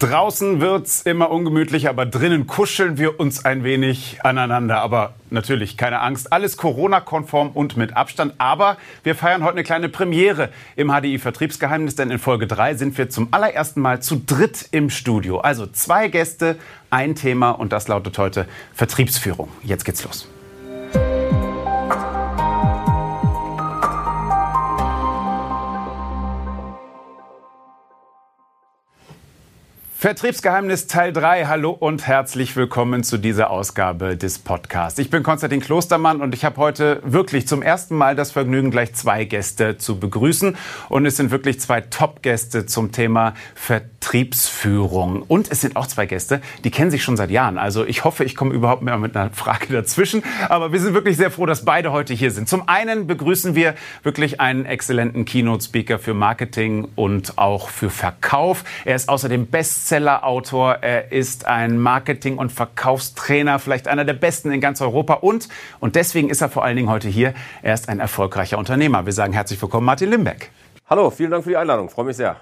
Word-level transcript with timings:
Draußen 0.00 0.60
wird's 0.60 1.02
immer 1.02 1.30
ungemütlicher, 1.30 1.88
aber 1.88 2.04
drinnen 2.04 2.46
kuscheln 2.46 2.98
wir 2.98 3.20
uns 3.20 3.44
ein 3.44 3.62
wenig 3.62 4.18
aneinander. 4.24 4.80
Aber 4.80 5.14
natürlich, 5.30 5.76
keine 5.76 6.00
Angst, 6.00 6.32
alles 6.32 6.56
Corona-konform 6.56 7.50
und 7.50 7.76
mit 7.76 7.96
Abstand. 7.96 8.34
Aber 8.38 8.76
wir 9.04 9.14
feiern 9.14 9.44
heute 9.44 9.54
eine 9.54 9.62
kleine 9.62 9.88
Premiere 9.88 10.50
im 10.74 10.90
HDI-Vertriebsgeheimnis, 10.90 11.94
denn 11.94 12.10
in 12.10 12.18
Folge 12.18 12.48
3 12.48 12.74
sind 12.74 12.98
wir 12.98 13.08
zum 13.08 13.28
allerersten 13.30 13.80
Mal 13.80 14.02
zu 14.02 14.16
dritt 14.16 14.68
im 14.72 14.90
Studio. 14.90 15.38
Also 15.38 15.66
zwei 15.66 16.08
Gäste, 16.08 16.56
ein 16.90 17.14
Thema 17.14 17.52
und 17.52 17.72
das 17.72 17.86
lautet 17.86 18.18
heute 18.18 18.46
Vertriebsführung. 18.74 19.48
Jetzt 19.62 19.84
geht's 19.84 20.02
los. 20.02 20.28
Vertriebsgeheimnis 30.04 30.86
Teil 30.86 31.14
3. 31.14 31.46
Hallo 31.46 31.70
und 31.70 32.06
herzlich 32.06 32.54
willkommen 32.56 33.04
zu 33.04 33.16
dieser 33.16 33.48
Ausgabe 33.48 34.18
des 34.18 34.38
Podcasts. 34.38 34.98
Ich 34.98 35.08
bin 35.08 35.22
Konstantin 35.22 35.60
Klostermann 35.60 36.20
und 36.20 36.34
ich 36.34 36.44
habe 36.44 36.58
heute 36.58 37.00
wirklich 37.04 37.48
zum 37.48 37.62
ersten 37.62 37.96
Mal 37.96 38.14
das 38.14 38.30
Vergnügen, 38.30 38.70
gleich 38.70 38.92
zwei 38.92 39.24
Gäste 39.24 39.78
zu 39.78 39.98
begrüßen. 39.98 40.58
Und 40.90 41.06
es 41.06 41.16
sind 41.16 41.30
wirklich 41.30 41.58
zwei 41.58 41.80
Top-Gäste 41.80 42.66
zum 42.66 42.92
Thema 42.92 43.32
Vertriebsführung. 43.54 45.22
Und 45.22 45.50
es 45.50 45.62
sind 45.62 45.74
auch 45.74 45.86
zwei 45.86 46.04
Gäste, 46.04 46.42
die 46.64 46.70
kennen 46.70 46.90
sich 46.90 47.02
schon 47.02 47.16
seit 47.16 47.30
Jahren. 47.30 47.56
Also 47.56 47.86
ich 47.86 48.04
hoffe, 48.04 48.24
ich 48.24 48.36
komme 48.36 48.52
überhaupt 48.52 48.82
mehr 48.82 48.98
mit 48.98 49.16
einer 49.16 49.30
Frage 49.30 49.72
dazwischen. 49.72 50.22
Aber 50.50 50.70
wir 50.70 50.80
sind 50.80 50.92
wirklich 50.92 51.16
sehr 51.16 51.30
froh, 51.30 51.46
dass 51.46 51.64
beide 51.64 51.92
heute 51.92 52.12
hier 52.12 52.30
sind. 52.30 52.46
Zum 52.46 52.68
einen 52.68 53.06
begrüßen 53.06 53.54
wir 53.54 53.74
wirklich 54.02 54.38
einen 54.38 54.66
exzellenten 54.66 55.24
Keynote-Speaker 55.24 55.98
für 55.98 56.12
Marketing 56.12 56.88
und 56.94 57.38
auch 57.38 57.70
für 57.70 57.88
Verkauf. 57.88 58.64
Er 58.84 58.96
ist 58.96 59.08
außerdem 59.08 59.46
Bestseller 59.46 59.93
Bestseller-Autor. 59.94 60.78
Er 60.82 61.12
ist 61.12 61.46
ein 61.46 61.78
Marketing- 61.78 62.38
und 62.38 62.50
Verkaufstrainer, 62.50 63.60
vielleicht 63.60 63.86
einer 63.86 64.04
der 64.04 64.14
besten 64.14 64.50
in 64.50 64.60
ganz 64.60 64.80
Europa. 64.80 65.14
Und, 65.14 65.48
und 65.78 65.94
deswegen 65.94 66.30
ist 66.30 66.40
er 66.40 66.48
vor 66.48 66.64
allen 66.64 66.76
Dingen 66.76 66.90
heute 66.90 67.08
hier, 67.08 67.32
er 67.62 67.74
ist 67.74 67.88
ein 67.88 68.00
erfolgreicher 68.00 68.58
Unternehmer. 68.58 69.06
Wir 69.06 69.12
sagen 69.12 69.32
herzlich 69.32 69.60
willkommen, 69.62 69.86
Martin 69.86 70.10
Limbeck. 70.10 70.50
Hallo, 70.90 71.10
vielen 71.10 71.30
Dank 71.30 71.44
für 71.44 71.50
die 71.50 71.56
Einladung. 71.56 71.88
Freue 71.90 72.06
mich 72.06 72.16
sehr. 72.16 72.36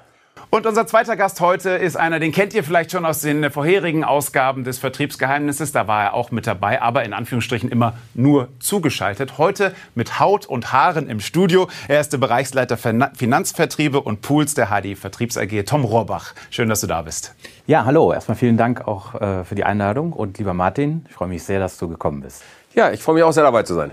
Und 0.54 0.66
unser 0.66 0.86
zweiter 0.86 1.16
Gast 1.16 1.40
heute 1.40 1.70
ist 1.70 1.96
einer, 1.96 2.20
den 2.20 2.30
kennt 2.30 2.52
ihr 2.52 2.62
vielleicht 2.62 2.90
schon 2.90 3.06
aus 3.06 3.22
den 3.22 3.50
vorherigen 3.50 4.04
Ausgaben 4.04 4.64
des 4.64 4.78
Vertriebsgeheimnisses. 4.78 5.72
Da 5.72 5.88
war 5.88 6.02
er 6.02 6.12
auch 6.12 6.30
mit 6.30 6.46
dabei, 6.46 6.82
aber 6.82 7.04
in 7.04 7.14
Anführungsstrichen 7.14 7.70
immer 7.70 7.94
nur 8.12 8.48
zugeschaltet. 8.58 9.38
Heute 9.38 9.74
mit 9.94 10.20
Haut 10.20 10.44
und 10.44 10.70
Haaren 10.70 11.08
im 11.08 11.20
Studio. 11.20 11.70
Er 11.88 12.00
ist 12.00 12.12
der 12.12 12.18
Bereichsleiter 12.18 12.76
Finanzvertriebe 12.76 13.98
und 13.98 14.20
Pools 14.20 14.52
der 14.52 14.66
HD 14.66 14.94
Vertriebs 14.94 15.38
AG, 15.38 15.62
Tom 15.64 15.86
Rohrbach. 15.86 16.34
Schön, 16.50 16.68
dass 16.68 16.82
du 16.82 16.86
da 16.86 17.00
bist. 17.00 17.34
Ja, 17.66 17.86
hallo. 17.86 18.12
Erstmal 18.12 18.36
vielen 18.36 18.58
Dank 18.58 18.86
auch 18.86 19.14
äh, 19.14 19.44
für 19.44 19.54
die 19.54 19.64
Einladung. 19.64 20.12
Und 20.12 20.36
lieber 20.36 20.52
Martin, 20.52 21.06
ich 21.08 21.14
freue 21.14 21.28
mich 21.28 21.44
sehr, 21.44 21.60
dass 21.60 21.78
du 21.78 21.88
gekommen 21.88 22.20
bist. 22.20 22.42
Ja, 22.74 22.90
ich 22.90 23.02
freue 23.02 23.14
mich 23.14 23.24
auch 23.24 23.32
sehr 23.32 23.44
dabei 23.44 23.62
zu 23.62 23.72
sein. 23.72 23.92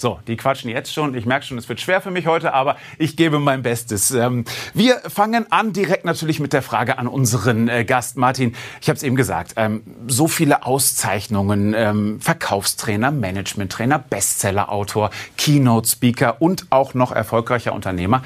So, 0.00 0.18
die 0.26 0.38
quatschen 0.38 0.70
jetzt 0.70 0.94
schon. 0.94 1.14
Ich 1.14 1.26
merke 1.26 1.44
schon, 1.44 1.58
es 1.58 1.68
wird 1.68 1.78
schwer 1.78 2.00
für 2.00 2.10
mich 2.10 2.26
heute, 2.26 2.54
aber 2.54 2.76
ich 2.96 3.18
gebe 3.18 3.38
mein 3.38 3.60
Bestes. 3.60 4.10
Ähm, 4.12 4.46
wir 4.72 4.94
fangen 4.94 5.52
an 5.52 5.74
direkt 5.74 6.06
natürlich 6.06 6.40
mit 6.40 6.54
der 6.54 6.62
Frage 6.62 6.96
an 6.96 7.06
unseren 7.06 7.68
äh, 7.68 7.84
Gast 7.84 8.16
Martin. 8.16 8.56
Ich 8.80 8.88
habe 8.88 8.96
es 8.96 9.02
eben 9.02 9.14
gesagt, 9.14 9.52
ähm, 9.56 9.82
so 10.06 10.26
viele 10.26 10.64
Auszeichnungen, 10.64 11.74
ähm, 11.76 12.18
Verkaufstrainer, 12.18 13.10
Managementtrainer, 13.10 13.98
Bestsellerautor, 13.98 15.10
Keynote-Speaker 15.36 16.40
und 16.40 16.68
auch 16.70 16.94
noch 16.94 17.12
erfolgreicher 17.12 17.74
Unternehmer. 17.74 18.22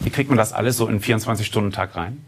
Wie 0.00 0.10
kriegt 0.10 0.28
man 0.28 0.38
das 0.38 0.52
alles 0.52 0.76
so 0.76 0.88
in 0.88 1.00
24-Stunden-Tag 1.00 1.94
rein? 1.94 2.24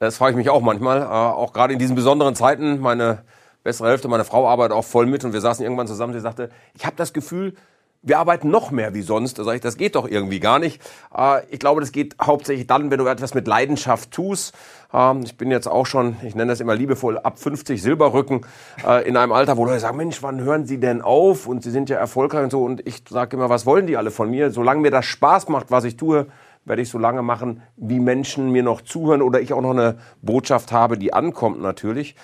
Das 0.00 0.18
frage 0.18 0.32
ich 0.32 0.36
mich 0.36 0.50
auch 0.50 0.60
manchmal. 0.60 1.00
Äh, 1.00 1.04
auch 1.06 1.54
gerade 1.54 1.72
in 1.72 1.78
diesen 1.78 1.96
besonderen 1.96 2.34
Zeiten. 2.34 2.78
Meine 2.80 3.22
bessere 3.64 3.88
Hälfte, 3.88 4.08
meine 4.08 4.24
Frau 4.24 4.46
arbeitet 4.46 4.76
auch 4.76 4.84
voll 4.84 5.06
mit 5.06 5.24
und 5.24 5.32
wir 5.32 5.40
saßen 5.40 5.64
irgendwann 5.64 5.86
zusammen. 5.86 6.12
Sie 6.12 6.20
sagte, 6.20 6.50
ich 6.74 6.84
habe 6.84 6.96
das 6.96 7.14
Gefühl, 7.14 7.54
wir 8.02 8.18
arbeiten 8.18 8.50
noch 8.50 8.70
mehr 8.70 8.94
wie 8.94 9.02
sonst. 9.02 9.38
Da 9.38 9.44
sage 9.44 9.56
ich, 9.56 9.62
das 9.62 9.76
geht 9.76 9.96
doch 9.96 10.08
irgendwie 10.08 10.40
gar 10.40 10.58
nicht. 10.58 10.80
Äh, 11.16 11.42
ich 11.50 11.58
glaube, 11.58 11.80
das 11.80 11.92
geht 11.92 12.16
hauptsächlich 12.20 12.66
dann, 12.66 12.90
wenn 12.90 12.98
du 12.98 13.06
etwas 13.06 13.34
mit 13.34 13.46
Leidenschaft 13.46 14.10
tust. 14.10 14.54
Ähm, 14.92 15.22
ich 15.24 15.36
bin 15.36 15.50
jetzt 15.50 15.66
auch 15.66 15.86
schon, 15.86 16.16
ich 16.22 16.34
nenne 16.34 16.52
das 16.52 16.60
immer 16.60 16.74
liebevoll, 16.74 17.18
ab 17.18 17.38
50 17.38 17.82
Silberrücken 17.82 18.42
äh, 18.86 19.06
in 19.08 19.16
einem 19.16 19.32
Alter, 19.32 19.56
wo 19.56 19.64
Leute 19.64 19.80
sagen, 19.80 19.96
Mensch, 19.96 20.22
wann 20.22 20.40
hören 20.40 20.66
Sie 20.66 20.78
denn 20.78 21.02
auf? 21.02 21.46
Und 21.46 21.62
Sie 21.62 21.70
sind 21.70 21.90
ja 21.90 21.98
erfolgreich 21.98 22.44
und 22.44 22.50
so. 22.50 22.64
Und 22.64 22.86
ich 22.86 23.02
sage 23.08 23.36
immer, 23.36 23.48
was 23.48 23.66
wollen 23.66 23.86
die 23.86 23.96
alle 23.96 24.10
von 24.10 24.30
mir? 24.30 24.50
Solange 24.50 24.80
mir 24.80 24.90
das 24.90 25.04
Spaß 25.04 25.48
macht, 25.48 25.70
was 25.70 25.84
ich 25.84 25.96
tue, 25.96 26.26
werde 26.64 26.82
ich 26.82 26.90
so 26.90 26.98
lange 26.98 27.22
machen, 27.22 27.62
wie 27.76 27.98
Menschen 27.98 28.52
mir 28.52 28.62
noch 28.62 28.82
zuhören 28.82 29.22
oder 29.22 29.40
ich 29.40 29.52
auch 29.52 29.62
noch 29.62 29.70
eine 29.70 29.98
Botschaft 30.22 30.70
habe, 30.70 30.98
die 30.98 31.12
ankommt 31.12 31.60
natürlich. 31.60 32.14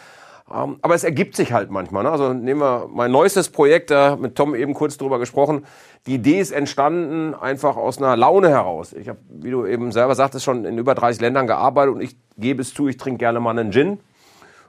Ähm, 0.53 0.77
aber 0.83 0.95
es 0.95 1.05
ergibt 1.05 1.37
sich 1.37 1.53
halt 1.53 1.71
manchmal. 1.71 2.03
Ne? 2.03 2.11
Also 2.11 2.33
nehmen 2.33 2.61
wir 2.61 2.89
mein 2.93 3.11
neuestes 3.11 3.49
Projekt, 3.49 3.91
da 3.91 4.17
mit 4.17 4.35
Tom 4.35 4.55
eben 4.55 4.75
kurz 4.75 4.99
drüber 4.99 5.19
gesprochen. 5.19 5.65
Die 6.07 6.15
Idee 6.15 6.39
ist 6.39 6.51
entstanden 6.51 7.35
einfach 7.35 7.77
aus 7.77 7.99
einer 7.99 8.17
Laune 8.17 8.51
heraus. 8.51 8.93
Ich 8.93 9.09
habe, 9.09 9.19
wie 9.29 9.51
du 9.51 9.65
eben 9.65 9.91
selber 9.91 10.15
sagtest, 10.15 10.45
schon 10.45 10.65
in 10.67 10.77
über 10.77 10.95
30 10.95 11.21
Ländern 11.21 11.47
gearbeitet 11.47 11.95
und 11.95 12.01
ich 12.03 12.17
gebe 12.37 12.61
es 12.61 12.75
zu, 12.75 12.89
ich 12.89 12.99
trinke 12.99 13.19
gerne 13.19 13.41
mal 13.41 13.59
einen 13.59 13.73
Gin. 13.73 14.01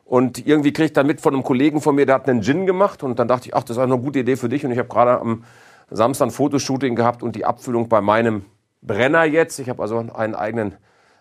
Und 0.06 0.46
irgendwie 0.46 0.72
kriege 0.72 0.86
ich 0.86 0.94
dann 0.94 1.08
mit 1.08 1.20
von 1.20 1.34
einem 1.34 1.44
Kollegen 1.44 1.82
von 1.82 1.96
mir, 1.96 2.06
der 2.06 2.16
hat 2.16 2.30
einen 2.30 2.44
Gin 2.44 2.66
gemacht 2.66 3.04
und 3.04 3.20
dann 3.20 3.28
dachte 3.28 3.48
ich, 3.48 3.56
ach, 3.56 3.64
das 3.64 3.76
ist 3.76 3.84
eine 3.84 3.98
gute 3.98 4.20
Idee 4.20 4.38
für 4.38 4.48
dich. 4.48 4.64
Und 4.64 4.72
ich 4.72 4.78
habe 4.78 4.88
gerade 4.88 5.20
am 5.20 5.44
Samstag 5.90 6.28
ein 6.28 6.32
Fotoshooting 6.32 6.96
gehabt 6.96 7.22
und 7.24 7.36
die 7.36 7.44
Abfüllung 7.44 7.90
bei 7.90 8.02
meinem 8.02 8.46
Brenner 8.82 9.26
jetzt. 9.26 9.60
Ich 9.60 9.68
habe 9.68 9.82
also 9.82 9.98
einen 9.98 10.36
eigenen 10.36 10.76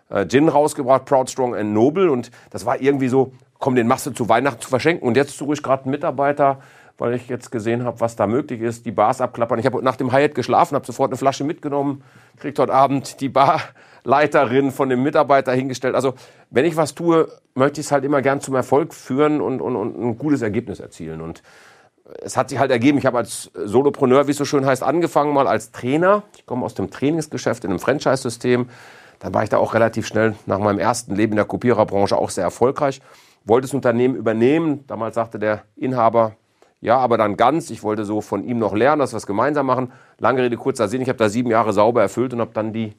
äh, 0.09 0.27
Gin 0.27 0.47
rausgebracht, 0.47 1.05
Proud, 1.05 1.29
Strong 1.29 1.55
and 1.55 1.73
Noble. 1.73 2.11
Und 2.11 2.31
das 2.51 2.65
war 2.65 2.79
irgendwie 2.79 3.07
so, 3.07 3.33
komm, 3.59 3.75
den 3.75 3.87
machst 3.87 4.05
du 4.05 4.11
zu 4.11 4.29
Weihnachten 4.29 4.61
zu 4.61 4.69
verschenken. 4.69 5.07
Und 5.07 5.17
jetzt 5.17 5.37
suche 5.37 5.53
ich 5.53 5.63
gerade 5.63 5.83
einen 5.83 5.91
Mitarbeiter, 5.91 6.59
weil 6.97 7.13
ich 7.13 7.27
jetzt 7.27 7.51
gesehen 7.51 7.83
habe, 7.83 7.99
was 7.99 8.15
da 8.15 8.27
möglich 8.27 8.61
ist, 8.61 8.85
die 8.85 8.91
Bars 8.91 9.19
abklappern. 9.19 9.59
Ich 9.59 9.65
habe 9.65 9.81
nach 9.83 9.95
dem 9.95 10.11
Hyatt 10.11 10.35
geschlafen, 10.35 10.75
habe 10.75 10.85
sofort 10.85 11.11
eine 11.11 11.17
Flasche 11.17 11.43
mitgenommen, 11.43 12.03
kriegt 12.39 12.57
heute 12.57 12.73
Abend 12.73 13.19
die 13.19 13.29
Barleiterin 13.29 14.71
von 14.71 14.89
dem 14.89 15.03
Mitarbeiter 15.03 15.51
hingestellt. 15.51 15.95
Also 15.95 16.13
wenn 16.51 16.65
ich 16.65 16.77
was 16.77 16.95
tue, 16.95 17.27
möchte 17.53 17.81
ich 17.81 17.87
es 17.87 17.91
halt 17.91 18.05
immer 18.05 18.21
gern 18.21 18.39
zum 18.39 18.55
Erfolg 18.55 18.93
führen 18.93 19.41
und, 19.41 19.61
und, 19.61 19.75
und 19.75 19.99
ein 19.99 20.17
gutes 20.17 20.41
Ergebnis 20.41 20.79
erzielen. 20.79 21.21
Und 21.21 21.43
es 22.21 22.37
hat 22.37 22.49
sich 22.49 22.59
halt 22.59 22.71
ergeben, 22.71 22.97
ich 22.97 23.05
habe 23.05 23.17
als 23.17 23.51
Solopreneur, 23.55 24.27
wie 24.27 24.31
es 24.31 24.37
so 24.37 24.45
schön 24.45 24.65
heißt, 24.65 24.83
angefangen 24.83 25.33
mal 25.33 25.47
als 25.47 25.71
Trainer. 25.71 26.23
Ich 26.37 26.45
komme 26.45 26.65
aus 26.65 26.75
dem 26.75 26.91
Trainingsgeschäft 26.91 27.63
in 27.65 27.71
einem 27.71 27.79
Franchise-System. 27.79 28.69
Dann 29.19 29.33
war 29.33 29.43
ich 29.43 29.49
da 29.49 29.57
auch 29.57 29.73
relativ 29.73 30.07
schnell 30.07 30.35
nach 30.45 30.59
meinem 30.59 30.79
ersten 30.79 31.15
Leben 31.15 31.33
in 31.33 31.37
der 31.37 31.45
Kopiererbranche 31.45 32.15
auch 32.15 32.29
sehr 32.29 32.43
erfolgreich 32.43 33.01
wollte 33.45 33.67
das 33.67 33.73
Unternehmen 33.73 34.15
übernehmen. 34.15 34.85
Damals 34.87 35.15
sagte 35.15 35.39
der 35.39 35.63
Inhaber, 35.75 36.33
ja, 36.81 36.97
aber 36.97 37.17
dann 37.17 37.37
ganz. 37.37 37.69
Ich 37.69 37.83
wollte 37.83 38.05
so 38.05 38.21
von 38.21 38.43
ihm 38.43 38.59
noch 38.59 38.73
lernen, 38.73 38.99
dass 38.99 39.13
wir 39.13 39.17
es 39.17 39.25
gemeinsam 39.25 39.65
machen. 39.65 39.91
Lange 40.19 40.43
Rede, 40.43 40.57
kurzer 40.57 40.87
Sinn. 40.87 41.01
Ich 41.01 41.09
habe 41.09 41.17
da 41.17 41.29
sieben 41.29 41.49
Jahre 41.49 41.73
sauber 41.73 42.01
erfüllt 42.01 42.33
und 42.33 42.41
habe 42.41 42.51
dann 42.53 42.73
die 42.73 42.93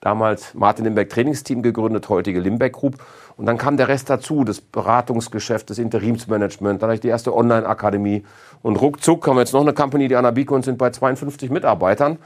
damals 0.00 0.52
Martin 0.54 0.84
Limbeck 0.84 1.08
Trainingsteam 1.08 1.62
gegründet, 1.62 2.08
heutige 2.08 2.38
Limbeck 2.40 2.74
Group. 2.74 2.96
Und 3.36 3.46
dann 3.46 3.56
kam 3.56 3.76
der 3.76 3.88
Rest 3.88 4.10
dazu, 4.10 4.44
das 4.44 4.60
Beratungsgeschäft, 4.60 5.70
das 5.70 5.78
Interimsmanagement. 5.78 6.82
Dann 6.82 6.88
hatte 6.88 6.96
ich 6.96 7.00
die 7.00 7.08
erste 7.08 7.34
Online-Akademie. 7.34 8.24
Und 8.62 8.76
ruckzuck 8.76 9.26
haben 9.26 9.36
wir 9.36 9.40
jetzt 9.40 9.54
noch 9.54 9.62
eine 9.62 9.72
Company, 9.72 10.08
die 10.08 10.16
Anabico, 10.16 10.54
und 10.54 10.64
sind 10.64 10.76
bei 10.76 10.90
52 10.90 11.50
Mitarbeitern. 11.50 12.18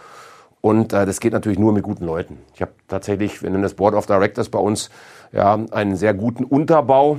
Und 0.61 0.93
äh, 0.93 1.07
das 1.07 1.21
geht 1.21 1.33
natürlich 1.33 1.59
nur 1.59 1.73
mit 1.73 1.85
guten 1.85 2.05
Leuten. 2.05 2.39
Ich 2.55 2.61
habe 2.61 2.73
tatsächlich, 2.89 3.43
wir 3.43 3.51
nennen 3.51 3.63
das 3.63 3.75
Board 3.75 3.95
of 3.95 4.07
Directors 4.07 4.49
bei 4.49 4.59
uns, 4.59 4.91
ja, 5.31 5.57
einen 5.71 5.95
sehr 5.95 6.15
guten 6.15 6.43
Unterbau. 6.43 7.19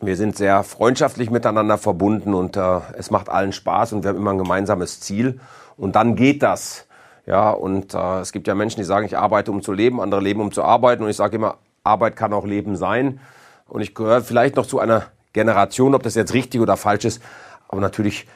Wir 0.00 0.16
sind 0.16 0.36
sehr 0.36 0.62
freundschaftlich 0.64 1.30
miteinander 1.30 1.78
verbunden 1.78 2.34
und 2.34 2.56
äh, 2.56 2.80
es 2.98 3.10
macht 3.10 3.28
allen 3.28 3.52
Spaß 3.52 3.92
und 3.92 4.04
wir 4.04 4.10
haben 4.10 4.18
immer 4.18 4.32
ein 4.32 4.38
gemeinsames 4.38 5.00
Ziel. 5.00 5.40
Und 5.76 5.96
dann 5.96 6.16
geht 6.16 6.42
das. 6.42 6.86
Ja, 7.26 7.50
und 7.50 7.94
äh, 7.94 8.20
es 8.20 8.32
gibt 8.32 8.46
ja 8.46 8.54
Menschen, 8.54 8.80
die 8.80 8.84
sagen, 8.84 9.06
ich 9.06 9.16
arbeite, 9.16 9.50
um 9.50 9.62
zu 9.62 9.72
leben, 9.72 10.00
andere 10.00 10.20
leben, 10.20 10.40
um 10.40 10.52
zu 10.52 10.62
arbeiten. 10.62 11.02
Und 11.02 11.10
ich 11.10 11.16
sage 11.16 11.36
immer, 11.36 11.56
Arbeit 11.82 12.16
kann 12.16 12.32
auch 12.32 12.44
Leben 12.44 12.76
sein. 12.76 13.20
Und 13.68 13.80
ich 13.80 13.94
gehöre 13.94 14.20
vielleicht 14.20 14.56
noch 14.56 14.66
zu 14.66 14.78
einer 14.78 15.06
Generation, 15.32 15.94
ob 15.94 16.02
das 16.02 16.14
jetzt 16.14 16.34
richtig 16.34 16.60
oder 16.60 16.76
falsch 16.76 17.04
ist. 17.04 17.22
Aber 17.68 17.80
natürlich 17.80 18.26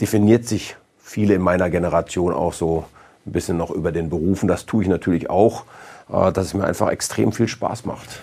definiert 0.00 0.46
sich 0.46 0.76
viele 0.98 1.34
in 1.34 1.42
meiner 1.42 1.70
Generation 1.70 2.32
auch 2.34 2.52
so 2.52 2.84
ein 3.26 3.32
bisschen 3.32 3.56
noch 3.56 3.70
über 3.70 3.90
den 3.90 4.10
Berufen. 4.10 4.48
Das 4.48 4.66
tue 4.66 4.82
ich 4.82 4.88
natürlich 4.88 5.30
auch, 5.30 5.64
äh, 6.12 6.30
dass 6.32 6.46
es 6.46 6.54
mir 6.54 6.64
einfach 6.64 6.88
extrem 6.88 7.32
viel 7.32 7.48
Spaß 7.48 7.84
macht. 7.84 8.20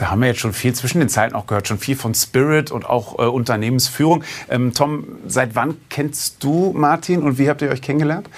Da 0.00 0.10
haben 0.10 0.22
wir 0.22 0.28
jetzt 0.28 0.40
schon 0.40 0.54
viel 0.54 0.72
zwischen 0.72 1.00
den 1.00 1.10
Zeiten 1.10 1.34
auch 1.34 1.46
gehört, 1.46 1.68
schon 1.68 1.76
viel 1.76 1.94
von 1.94 2.14
Spirit 2.14 2.70
und 2.70 2.88
auch 2.88 3.18
äh, 3.18 3.26
Unternehmensführung. 3.26 4.24
Ähm, 4.48 4.72
Tom, 4.72 5.04
seit 5.26 5.54
wann 5.54 5.76
kennst 5.90 6.42
du 6.42 6.72
Martin 6.74 7.22
und 7.22 7.36
wie 7.36 7.50
habt 7.50 7.60
ihr 7.60 7.68
euch 7.68 7.82
kennengelernt? 7.82 8.30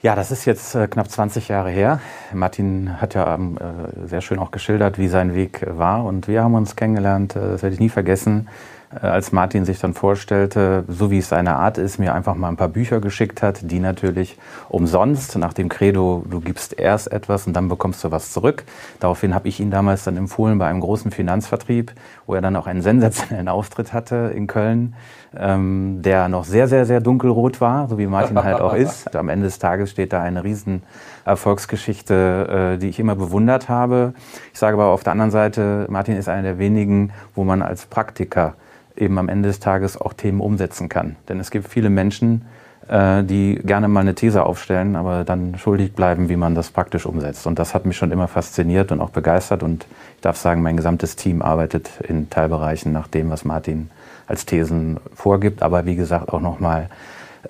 Ja, 0.00 0.16
das 0.16 0.30
ist 0.30 0.46
jetzt 0.46 0.74
äh, 0.74 0.88
knapp 0.88 1.10
20 1.10 1.48
Jahre 1.48 1.68
her. 1.68 2.00
Martin 2.32 2.98
hat 2.98 3.12
ja 3.12 3.34
ähm, 3.34 3.58
äh, 3.58 4.08
sehr 4.08 4.22
schön 4.22 4.38
auch 4.38 4.52
geschildert, 4.52 4.96
wie 4.96 5.08
sein 5.08 5.34
Weg 5.34 5.66
war. 5.68 6.06
Und 6.06 6.28
wir 6.28 6.42
haben 6.42 6.54
uns 6.54 6.76
kennengelernt, 6.76 7.36
äh, 7.36 7.40
das 7.40 7.62
werde 7.62 7.74
ich 7.74 7.80
nie 7.80 7.90
vergessen, 7.90 8.48
äh, 8.48 8.79
als 8.90 9.30
Martin 9.30 9.64
sich 9.64 9.78
dann 9.78 9.94
vorstellte, 9.94 10.84
so 10.88 11.12
wie 11.12 11.18
es 11.18 11.28
seine 11.28 11.56
Art 11.56 11.78
ist, 11.78 11.98
mir 11.98 12.12
einfach 12.12 12.34
mal 12.34 12.48
ein 12.48 12.56
paar 12.56 12.68
Bücher 12.68 13.00
geschickt 13.00 13.40
hat, 13.40 13.70
die 13.70 13.78
natürlich 13.78 14.36
umsonst 14.68 15.38
nach 15.38 15.52
dem 15.52 15.68
Credo, 15.68 16.24
du 16.28 16.40
gibst 16.40 16.76
erst 16.76 17.12
etwas 17.12 17.46
und 17.46 17.52
dann 17.52 17.68
bekommst 17.68 18.02
du 18.02 18.10
was 18.10 18.32
zurück. 18.32 18.64
Daraufhin 18.98 19.32
habe 19.32 19.46
ich 19.46 19.60
ihn 19.60 19.70
damals 19.70 20.02
dann 20.02 20.16
empfohlen 20.16 20.58
bei 20.58 20.66
einem 20.66 20.80
großen 20.80 21.12
Finanzvertrieb, 21.12 21.92
wo 22.26 22.34
er 22.34 22.40
dann 22.40 22.56
auch 22.56 22.66
einen 22.66 22.82
sensationellen 22.90 23.48
Auftritt 23.48 23.92
hatte 23.92 24.32
in 24.34 24.48
Köln, 24.48 24.94
ähm, 25.36 26.02
der 26.02 26.28
noch 26.28 26.44
sehr, 26.44 26.66
sehr, 26.66 26.84
sehr 26.84 27.00
dunkelrot 27.00 27.60
war, 27.60 27.88
so 27.88 27.96
wie 27.96 28.08
Martin 28.08 28.42
halt 28.42 28.60
auch 28.60 28.74
ist. 28.74 29.14
Am 29.20 29.28
Ende 29.28 29.46
des 29.46 29.60
Tages 29.60 29.92
steht 29.92 30.12
da 30.12 30.20
eine 30.20 30.42
riesen 30.42 30.82
Erfolgsgeschichte, 31.24 32.74
äh, 32.74 32.78
die 32.78 32.88
ich 32.88 32.98
immer 32.98 33.14
bewundert 33.14 33.68
habe. 33.68 34.14
Ich 34.52 34.58
sage 34.58 34.74
aber 34.74 34.86
auf 34.86 35.04
der 35.04 35.12
anderen 35.12 35.30
Seite, 35.30 35.86
Martin 35.88 36.16
ist 36.16 36.28
einer 36.28 36.42
der 36.42 36.58
wenigen, 36.58 37.12
wo 37.36 37.44
man 37.44 37.62
als 37.62 37.86
Praktiker 37.86 38.54
eben 38.96 39.18
am 39.18 39.28
Ende 39.28 39.48
des 39.48 39.60
Tages 39.60 39.96
auch 39.96 40.12
Themen 40.12 40.40
umsetzen 40.40 40.88
kann. 40.88 41.16
Denn 41.28 41.40
es 41.40 41.50
gibt 41.50 41.68
viele 41.68 41.90
Menschen, 41.90 42.46
äh, 42.88 43.22
die 43.22 43.60
gerne 43.62 43.88
mal 43.88 44.00
eine 44.00 44.14
These 44.14 44.44
aufstellen, 44.44 44.96
aber 44.96 45.24
dann 45.24 45.56
schuldig 45.58 45.92
bleiben, 45.92 46.28
wie 46.28 46.36
man 46.36 46.54
das 46.54 46.70
praktisch 46.70 47.06
umsetzt. 47.06 47.46
Und 47.46 47.58
das 47.58 47.74
hat 47.74 47.86
mich 47.86 47.96
schon 47.96 48.10
immer 48.10 48.28
fasziniert 48.28 48.92
und 48.92 49.00
auch 49.00 49.10
begeistert. 49.10 49.62
Und 49.62 49.86
ich 50.16 50.22
darf 50.22 50.36
sagen, 50.36 50.62
mein 50.62 50.76
gesamtes 50.76 51.16
Team 51.16 51.42
arbeitet 51.42 51.90
in 52.06 52.30
Teilbereichen 52.30 52.92
nach 52.92 53.06
dem, 53.06 53.30
was 53.30 53.44
Martin 53.44 53.90
als 54.26 54.46
Thesen 54.46 54.98
vorgibt, 55.14 55.62
aber 55.62 55.86
wie 55.86 55.96
gesagt 55.96 56.32
auch 56.32 56.40
nochmal 56.40 56.88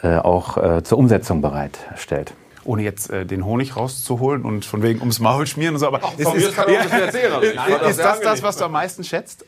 äh, 0.02 0.16
auch 0.16 0.56
äh, 0.56 0.82
zur 0.82 0.98
Umsetzung 0.98 1.42
bereitstellt 1.42 2.32
ohne 2.64 2.82
jetzt 2.82 3.10
äh, 3.10 3.24
den 3.24 3.44
Honig 3.44 3.76
rauszuholen 3.76 4.44
und 4.44 4.64
von 4.64 4.82
wegen 4.82 5.00
ums 5.00 5.18
Maul 5.18 5.46
schmieren 5.46 5.74
und 5.74 5.80
so. 5.80 5.86
Aber 5.86 6.00
Ach, 6.02 6.12
ist, 6.16 6.34
ist, 6.34 6.56
ja, 6.56 6.64
erzählen, 6.64 7.32
also 7.32 7.46
ist 7.88 7.98
das 7.98 8.20
das, 8.20 8.42
was 8.42 8.56
du 8.58 8.64
am 8.64 8.72
meisten 8.72 9.02
schätzt? 9.02 9.44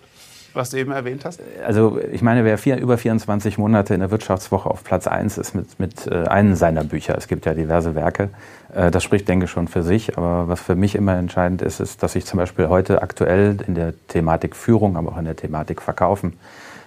Was 0.55 0.71
du 0.71 0.79
eben 0.79 0.93
erwähnt 0.93 1.25
hast? 1.25 1.41
Also 1.65 1.99
ich 2.13 2.23
meine, 2.23 2.45
wer 2.45 2.59
vier, 2.59 2.79
über 2.79 2.99
24 2.99 3.59
Monate 3.59 3.95
in 3.95 4.01
der 4.01 4.11
Wirtschaftswoche 4.11 4.71
auf 4.71 4.85
Platz 4.85 5.07
1 5.07 5.39
ist 5.39 5.55
mit, 5.55 5.79
mit 5.79 6.07
äh, 6.07 6.27
einem 6.27 6.55
seiner 6.55 6.85
Bücher, 6.85 7.17
es 7.17 7.29
gibt 7.29 7.47
ja 7.47 7.55
diverse 7.55 7.95
Werke, 7.95 8.31
äh, 8.75 8.91
das 8.91 9.03
spricht, 9.05 9.29
denke 9.29 9.47
ich, 9.47 9.51
schon 9.51 9.69
für 9.69 9.83
sich. 9.83 10.17
Aber 10.17 10.49
was 10.49 10.61
für 10.61 10.75
mich 10.75 10.95
immer 10.95 11.17
entscheidend 11.17 11.63
ist, 11.63 11.81
ist, 11.81 12.03
dass 12.03 12.15
ich 12.15 12.25
zum 12.25 12.39
Beispiel 12.39 12.69
heute 12.69 13.03
aktuell 13.03 13.57
in 13.67 13.75
der 13.75 13.95
Thematik 14.09 14.57
Führung, 14.57 14.97
aber 14.97 15.13
auch 15.13 15.19
in 15.19 15.25
der 15.25 15.37
Thematik 15.37 15.83
Verkaufen, 15.83 16.35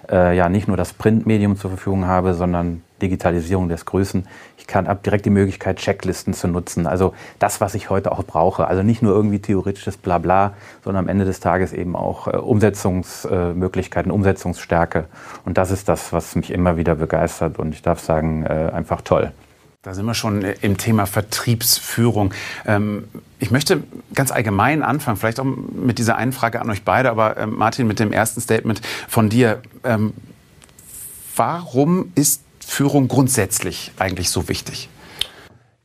äh, 0.10 0.36
ja 0.36 0.50
nicht 0.50 0.68
nur 0.68 0.78
das 0.78 0.94
Printmedium 0.94 1.58
zur 1.58 1.72
Verfügung 1.72 2.06
habe, 2.06 2.34
sondern 2.34 2.82
Digitalisierung 3.02 3.70
des 3.70 3.86
Größen. 3.86 4.28
Ich 4.58 4.68
kann 4.68 4.88
ab 4.88 5.04
direkt 5.04 5.26
die 5.26 5.30
Möglichkeit, 5.30 5.78
Checklisten 5.78 6.34
zu 6.34 6.48
nutzen. 6.48 6.88
Also 6.88 7.14
das, 7.40 7.62
was 7.62 7.76
ich 7.76 7.90
heute 7.90 8.12
auch 8.12 8.24
brauche. 8.24 8.68
Also 8.68 8.84
nicht 8.84 9.02
nur 9.02 9.14
irgendwie 9.14 9.40
theoretisches 9.40 9.98
Blabla, 9.98 10.54
sondern 10.84 11.06
am 11.06 11.10
Ende 11.10 11.26
des 11.26 11.40
Tages 11.40 11.74
eben 11.74 11.96
auch 11.96 12.28
äh, 12.28 12.38
Umsetzungsmöglichkeiten, 12.38 14.12
äh, 14.12 14.14
Umsetzungsstärke. 14.14 15.06
Und 15.46 15.58
das 15.58 15.72
ist 15.72 15.90
das, 15.90 16.14
was 16.14 16.36
mich 16.36 16.52
immer 16.52 16.78
wieder 16.78 16.96
begeistert. 16.96 17.60
Und 17.60 17.74
ich 17.74 17.82
darf 17.82 18.00
sagen, 18.00 18.44
äh, 18.44 18.72
einfach 18.74 19.02
toll. 19.02 19.32
Da 19.86 19.94
sind 19.94 20.08
wir 20.08 20.16
schon 20.16 20.44
äh, 20.44 20.56
im 20.62 20.78
Thema 20.78 21.06
Vertriebsführung. 21.06 22.34
Ähm, 22.66 23.08
ich 23.38 23.52
möchte 23.52 23.84
ganz 24.16 24.32
allgemein 24.32 24.82
anfangen, 24.82 25.16
vielleicht 25.16 25.40
auch 25.40 25.46
mit 25.46 26.00
dieser 26.00 26.16
einen 26.16 26.34
Frage 26.34 26.60
an 26.60 26.72
euch 26.72 26.84
beide, 26.84 27.12
aber 27.12 27.38
ähm, 27.38 27.56
Martin, 27.56 27.86
mit 27.86 28.00
dem 28.00 28.12
ersten 28.12 28.42
Statement 28.42 28.82
von 29.08 29.30
dir. 29.30 29.62
Ähm, 29.84 30.14
warum 31.36 32.12
ist 32.16 32.42
Führung 32.66 33.08
grundsätzlich 33.08 33.92
eigentlich 34.00 34.32
so 34.32 34.50
wichtig? 34.50 34.90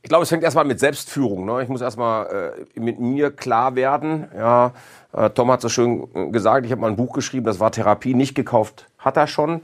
Ich 0.01 0.09
glaube, 0.09 0.23
es 0.23 0.29
fängt 0.29 0.41
erstmal 0.41 0.65
mit 0.65 0.79
Selbstführung. 0.79 1.45
Ne? 1.45 1.61
Ich 1.61 1.69
muss 1.69 1.81
erstmal 1.81 2.55
äh, 2.75 2.79
mit 2.79 2.99
mir 2.99 3.29
klar 3.29 3.75
werden. 3.75 4.25
Ja, 4.35 4.73
äh, 5.13 5.29
Tom 5.29 5.51
hat 5.51 5.61
so 5.61 5.69
schön 5.69 6.07
äh, 6.15 6.31
gesagt, 6.31 6.65
ich 6.65 6.71
habe 6.71 6.81
mal 6.81 6.87
ein 6.87 6.95
Buch 6.95 7.13
geschrieben, 7.13 7.45
das 7.45 7.59
war 7.59 7.71
Therapie, 7.71 8.15
nicht 8.15 8.33
gekauft, 8.33 8.87
hat 8.97 9.15
er 9.15 9.27
schon. 9.27 9.61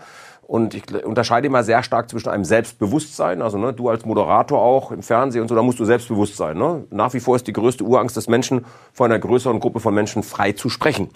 Und 0.48 0.74
ich 0.74 1.04
unterscheide 1.04 1.48
immer 1.48 1.62
sehr 1.66 1.84
stark 1.84 2.10
zwischen 2.10 2.30
einem 2.30 2.46
Selbstbewusstsein, 2.46 3.42
also 3.42 3.58
ne, 3.58 3.74
du 3.74 3.90
als 3.90 4.06
Moderator 4.06 4.62
auch 4.62 4.94
im 4.94 5.04
Fernsehen 5.04 5.42
und 5.42 5.50
so, 5.50 5.56
da 5.56 5.62
musst 5.62 5.78
du 5.78 5.84
selbstbewusst 5.84 6.38
sein. 6.38 6.58
Ne? 6.58 6.86
Nach 6.90 7.14
wie 7.14 7.20
vor 7.20 7.36
ist 7.36 7.48
die 7.48 7.54
größte 7.54 7.84
Urangst 7.84 8.16
des 8.16 8.30
Menschen, 8.30 8.66
vor 8.94 9.08
einer 9.08 9.20
größeren 9.20 9.60
Gruppe 9.60 9.82
von 9.82 9.94
Menschen 9.94 10.24
frei 10.24 10.54
zu 10.54 10.70
sprechen. 10.70 11.10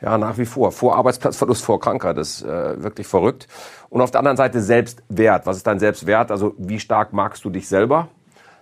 Ja, 0.00 0.16
nach 0.16 0.38
wie 0.38 0.46
vor. 0.46 0.72
Vor 0.72 0.96
Arbeitsplatzverlust, 0.96 1.62
vor 1.62 1.80
Krankheit, 1.80 2.16
das 2.16 2.40
ist 2.40 2.46
äh, 2.46 2.82
wirklich 2.82 3.06
verrückt. 3.06 3.46
Und 3.90 4.00
auf 4.00 4.10
der 4.10 4.20
anderen 4.20 4.38
Seite 4.38 4.62
Selbstwert. 4.62 5.44
Was 5.44 5.58
ist 5.58 5.66
dein 5.66 5.80
Selbstwert? 5.80 6.30
Also 6.30 6.54
wie 6.56 6.80
stark 6.80 7.12
magst 7.12 7.44
du 7.44 7.50
dich 7.50 7.68
selber? 7.68 8.08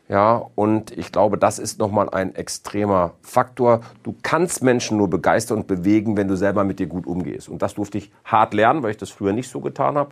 Ja, 0.09 0.51
und 0.55 0.97
ich 0.97 1.11
glaube, 1.11 1.37
das 1.37 1.59
ist 1.59 1.81
nochmal 1.81 2.09
ein 2.11 2.37
extremer 2.37 3.15
Faktor. 3.23 3.81
Du 4.05 4.15
kannst 4.23 4.63
Menschen 4.63 4.99
nur 4.99 5.11
begeistern 5.11 5.59
und 5.59 5.67
bewegen, 5.67 6.17
wenn 6.17 6.29
du 6.29 6.37
selber 6.37 6.63
mit 6.63 6.79
dir 6.79 6.87
gut 6.87 7.07
umgehst. 7.07 7.49
Und 7.49 7.61
das 7.61 7.75
durfte 7.75 7.99
ich 7.99 8.13
hart 8.25 8.55
lernen, 8.55 8.85
weil 8.85 8.93
ich 8.93 8.97
das 8.99 9.11
früher 9.11 9.33
nicht 9.33 9.51
so 9.51 9.61
getan 9.61 9.97
habe. 9.97 10.11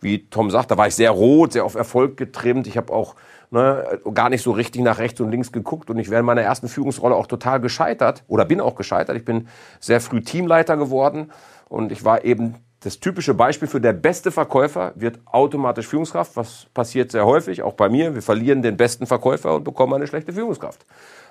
Wie 0.00 0.26
Tom 0.30 0.50
sagt, 0.50 0.70
da 0.70 0.78
war 0.78 0.86
ich 0.86 0.94
sehr 0.94 1.10
rot, 1.10 1.52
sehr 1.52 1.66
auf 1.66 1.74
Erfolg 1.74 2.16
getrimmt. 2.16 2.66
Ich 2.66 2.78
habe 2.78 2.90
auch 2.90 3.16
ne, 3.50 4.00
gar 4.14 4.30
nicht 4.30 4.42
so 4.42 4.50
richtig 4.50 4.80
nach 4.80 4.98
rechts 4.98 5.20
und 5.20 5.30
links 5.30 5.52
geguckt. 5.52 5.90
Und 5.90 5.98
ich 5.98 6.08
wäre 6.08 6.20
in 6.20 6.26
meiner 6.26 6.42
ersten 6.42 6.68
Führungsrolle 6.68 7.14
auch 7.14 7.26
total 7.26 7.60
gescheitert 7.60 8.24
oder 8.28 8.46
bin 8.46 8.62
auch 8.62 8.76
gescheitert. 8.76 9.14
Ich 9.16 9.26
bin 9.26 9.48
sehr 9.78 10.00
früh 10.00 10.22
Teamleiter 10.22 10.78
geworden 10.78 11.30
und 11.68 11.92
ich 11.92 12.02
war 12.02 12.24
eben 12.24 12.54
das 12.84 13.00
typische 13.00 13.32
Beispiel 13.32 13.66
für 13.66 13.80
der 13.80 13.94
beste 13.94 14.30
Verkäufer 14.30 14.92
wird 14.94 15.18
automatisch 15.24 15.86
Führungskraft. 15.86 16.36
Was 16.36 16.66
passiert 16.74 17.10
sehr 17.12 17.24
häufig, 17.24 17.62
auch 17.62 17.72
bei 17.72 17.88
mir. 17.88 18.14
Wir 18.14 18.20
verlieren 18.20 18.60
den 18.60 18.76
besten 18.76 19.06
Verkäufer 19.06 19.54
und 19.54 19.64
bekommen 19.64 19.94
eine 19.94 20.06
schlechte 20.06 20.34
Führungskraft. 20.34 20.84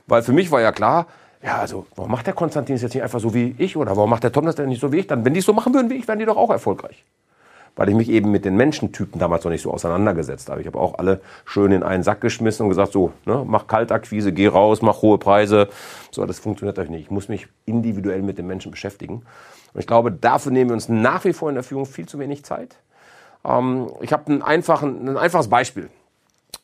Weil 0.08 0.24
für 0.24 0.34
mich 0.34 0.50
war 0.50 0.62
ja 0.62 0.72
klar, 0.72 1.06
ja, 1.44 1.58
also, 1.58 1.86
warum 1.96 2.10
macht 2.10 2.26
der 2.26 2.34
Konstantin 2.34 2.76
es 2.76 2.82
jetzt 2.82 2.96
nicht 2.96 3.04
einfach 3.04 3.20
so 3.20 3.36
wie 3.36 3.54
ich? 3.60 3.78
Oder 3.78 3.96
warum 3.96 4.10
macht 4.10 4.24
der 4.24 4.32
Tom 4.32 4.46
das 4.46 4.56
denn 4.56 4.70
nicht 4.70 4.82
so 4.82 4.92
wie 4.92 5.00
ich? 5.00 5.08
Dann, 5.08 5.26
wenn 5.26 5.34
die 5.34 5.42
es 5.42 5.46
so 5.46 5.54
machen 5.54 5.74
würden 5.74 5.92
wie 5.92 5.96
ich, 5.96 6.08
wären 6.08 6.18
die 6.18 6.26
doch 6.26 6.38
auch 6.38 6.50
erfolgreich. 6.50 7.04
Weil 7.76 7.90
ich 7.90 7.96
mich 7.96 8.10
eben 8.10 8.32
mit 8.32 8.46
den 8.46 8.56
Menschentypen 8.56 9.20
damals 9.20 9.44
noch 9.44 9.52
nicht 9.52 9.62
so 9.62 9.72
auseinandergesetzt 9.72 10.50
habe. 10.50 10.62
Ich 10.62 10.68
habe 10.68 10.80
auch 10.80 10.98
alle 10.98 11.22
schön 11.46 11.72
in 11.72 11.84
einen 11.84 12.02
Sack 12.02 12.22
geschmissen 12.22 12.64
und 12.64 12.70
gesagt, 12.70 12.94
so, 12.94 13.12
ne, 13.26 13.44
mach 13.46 13.68
Kaltakquise, 13.68 14.32
geh 14.32 14.48
raus, 14.48 14.82
mach 14.82 15.02
hohe 15.02 15.20
Preise. 15.20 15.68
So, 16.12 16.26
das 16.26 16.40
funktioniert 16.40 16.80
euch 16.80 16.90
nicht. 16.90 17.02
Ich 17.02 17.12
muss 17.12 17.30
mich 17.30 17.48
individuell 17.66 18.24
mit 18.24 18.38
den 18.38 18.48
Menschen 18.48 18.72
beschäftigen. 18.72 19.24
Und 19.74 19.80
ich 19.80 19.88
glaube, 19.88 20.12
dafür 20.12 20.52
nehmen 20.52 20.70
wir 20.70 20.75
uns 20.75 20.90
nach 20.90 21.25
wie 21.25 21.34
vor 21.34 21.50
in 21.50 21.56
der 21.56 21.64
Führung 21.64 21.86
viel 21.86 22.08
zu 22.08 22.20
wenig 22.20 22.46
Zeit. 22.46 22.75
Ähm, 23.46 23.90
ich 24.02 24.14
habe 24.14 24.31
ein, 24.31 24.42
ein 24.42 25.18
einfaches 25.18 25.50
Beispiel. 25.50 25.90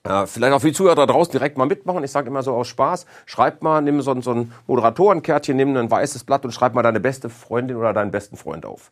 Äh, 0.04 0.28
vielleicht 0.28 0.54
auch 0.54 0.62
für 0.62 0.72
Zuhörer 0.72 0.96
da 0.96 1.06
draußen 1.06 1.32
direkt 1.32 1.58
mal 1.58 1.66
mitmachen. 1.66 2.04
Ich 2.04 2.12
sage 2.12 2.28
immer 2.28 2.42
so 2.42 2.54
aus 2.54 2.68
Spaß, 2.68 3.06
schreib 3.26 3.62
mal, 3.62 3.82
nimm 3.82 4.02
so, 4.02 4.20
so 4.22 4.32
ein 4.32 4.54
Moderatorenkärtchen, 4.68 5.58
nimm 5.58 5.76
ein 5.76 5.92
weißes 5.92 6.24
Blatt 6.24 6.46
und 6.46 6.52
schreib 6.52 6.74
mal 6.74 6.84
deine 6.84 7.00
beste 7.00 7.30
Freundin 7.30 7.76
oder 7.76 7.94
deinen 7.94 8.12
besten 8.12 8.38
Freund 8.38 8.66
auf. 8.66 8.92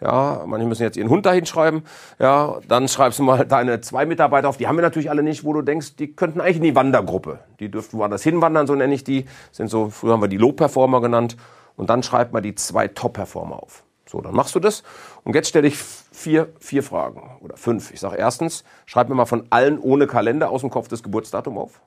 Ja, 0.00 0.44
manche 0.46 0.66
müssen 0.66 0.84
jetzt 0.84 0.96
ihren 0.96 1.10
Hund 1.10 1.26
dahin 1.26 1.44
schreiben. 1.44 1.82
Ja, 2.20 2.60
dann 2.68 2.86
schreibst 2.86 3.18
du 3.18 3.24
mal 3.24 3.44
deine 3.44 3.80
zwei 3.80 4.06
Mitarbeiter 4.06 4.48
auf. 4.48 4.56
Die 4.56 4.68
haben 4.68 4.76
wir 4.76 4.82
natürlich 4.82 5.10
alle 5.10 5.24
nicht, 5.24 5.44
wo 5.44 5.52
du 5.52 5.62
denkst, 5.62 5.96
die 5.96 6.12
könnten 6.12 6.40
eigentlich 6.40 6.58
in 6.58 6.62
die 6.62 6.76
Wandergruppe. 6.76 7.40
Die 7.58 7.68
dürften 7.68 7.98
woanders 7.98 8.22
hinwandern, 8.22 8.68
so 8.68 8.76
nenne 8.76 8.94
ich 8.94 9.02
die. 9.02 9.26
Sind 9.50 9.68
so, 9.68 9.90
früher 9.90 10.12
haben 10.12 10.22
wir 10.22 10.28
die 10.28 10.36
Low-Performer 10.36 11.00
genannt 11.00 11.36
und 11.78 11.88
dann 11.88 12.02
schreibt 12.02 12.34
man 12.34 12.42
die 12.42 12.54
zwei 12.54 12.88
Top-Performer 12.88 13.62
auf. 13.62 13.84
So, 14.04 14.20
dann 14.20 14.34
machst 14.34 14.54
du 14.54 14.60
das. 14.60 14.82
Und 15.22 15.34
jetzt 15.34 15.48
stelle 15.48 15.68
ich 15.68 15.76
vier, 15.78 16.48
vier 16.58 16.82
Fragen 16.82 17.22
oder 17.40 17.56
fünf. 17.56 17.92
Ich 17.92 18.00
sage 18.00 18.16
erstens, 18.16 18.64
schreib 18.84 19.08
mir 19.08 19.14
mal 19.14 19.26
von 19.26 19.46
allen 19.50 19.78
ohne 19.78 20.06
Kalender 20.06 20.50
aus 20.50 20.62
dem 20.62 20.70
Kopf 20.70 20.88
das 20.88 21.02
Geburtsdatum 21.02 21.56
auf. 21.56 21.80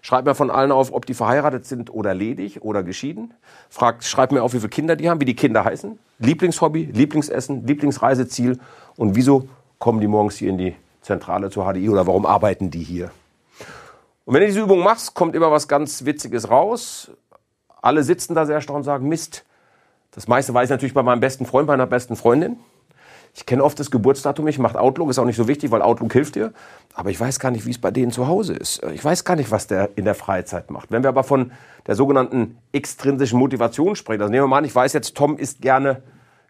Schreib 0.00 0.24
mir 0.24 0.34
von 0.34 0.50
allen 0.50 0.72
auf, 0.72 0.92
ob 0.92 1.06
die 1.06 1.14
verheiratet 1.14 1.66
sind 1.66 1.92
oder 1.92 2.14
ledig 2.14 2.62
oder 2.62 2.82
geschieden. 2.82 3.34
Frag, 3.68 4.02
schreib 4.04 4.32
mir 4.32 4.42
auf, 4.42 4.54
wie 4.54 4.58
viele 4.58 4.70
Kinder 4.70 4.96
die 4.96 5.10
haben, 5.10 5.20
wie 5.20 5.24
die 5.24 5.36
Kinder 5.36 5.64
heißen. 5.64 5.98
Lieblingshobby, 6.20 6.90
Lieblingsessen, 6.92 7.66
Lieblingsreiseziel 7.66 8.58
und 8.96 9.16
wieso 9.16 9.48
kommen 9.78 10.00
die 10.00 10.06
morgens 10.06 10.36
hier 10.36 10.50
in 10.50 10.58
die 10.58 10.74
Zentrale 11.02 11.50
zur 11.50 11.70
HDI 11.70 11.90
oder 11.90 12.06
warum 12.06 12.24
arbeiten 12.24 12.70
die 12.70 12.82
hier? 12.82 13.10
Und 14.26 14.32
wenn 14.32 14.40
du 14.40 14.46
diese 14.46 14.62
Übung 14.62 14.82
machst, 14.82 15.14
kommt 15.14 15.34
immer 15.34 15.50
was 15.50 15.68
ganz 15.68 16.06
Witziges 16.06 16.48
raus. 16.48 17.10
Alle 17.84 18.02
sitzen 18.02 18.34
da 18.34 18.46
sehr 18.46 18.54
erstaunt 18.54 18.78
und 18.78 18.84
sagen, 18.84 19.08
Mist. 19.08 19.44
Das 20.12 20.26
meiste 20.26 20.54
weiß 20.54 20.64
ich 20.64 20.70
natürlich 20.70 20.94
bei 20.94 21.02
meinem 21.02 21.20
besten 21.20 21.44
Freund, 21.44 21.66
bei 21.66 21.74
meiner 21.74 21.86
besten 21.86 22.16
Freundin. 22.16 22.56
Ich 23.34 23.44
kenne 23.44 23.62
oft 23.62 23.78
das 23.78 23.90
Geburtsdatum 23.90 24.46
nicht, 24.46 24.58
macht 24.58 24.76
Outlook, 24.76 25.10
ist 25.10 25.18
auch 25.18 25.26
nicht 25.26 25.36
so 25.36 25.48
wichtig, 25.48 25.70
weil 25.70 25.82
Outlook 25.82 26.12
hilft 26.14 26.36
dir. 26.36 26.54
Aber 26.94 27.10
ich 27.10 27.20
weiß 27.20 27.40
gar 27.40 27.50
nicht, 27.50 27.66
wie 27.66 27.72
es 27.72 27.78
bei 27.78 27.90
denen 27.90 28.10
zu 28.10 28.26
Hause 28.26 28.54
ist. 28.54 28.82
Ich 28.94 29.04
weiß 29.04 29.24
gar 29.24 29.36
nicht, 29.36 29.50
was 29.50 29.66
der 29.66 29.90
in 29.96 30.06
der 30.06 30.14
Freizeit 30.14 30.70
macht. 30.70 30.92
Wenn 30.92 31.02
wir 31.02 31.08
aber 31.10 31.24
von 31.24 31.52
der 31.86 31.94
sogenannten 31.94 32.56
extrinsischen 32.72 33.38
Motivation 33.38 33.96
sprechen, 33.96 34.22
also 34.22 34.30
nehmen 34.30 34.44
wir 34.44 34.48
mal 34.48 34.58
an, 34.58 34.64
ich 34.64 34.74
weiß 34.74 34.94
jetzt, 34.94 35.14
Tom 35.14 35.36
isst 35.36 35.60
gerne 35.60 36.02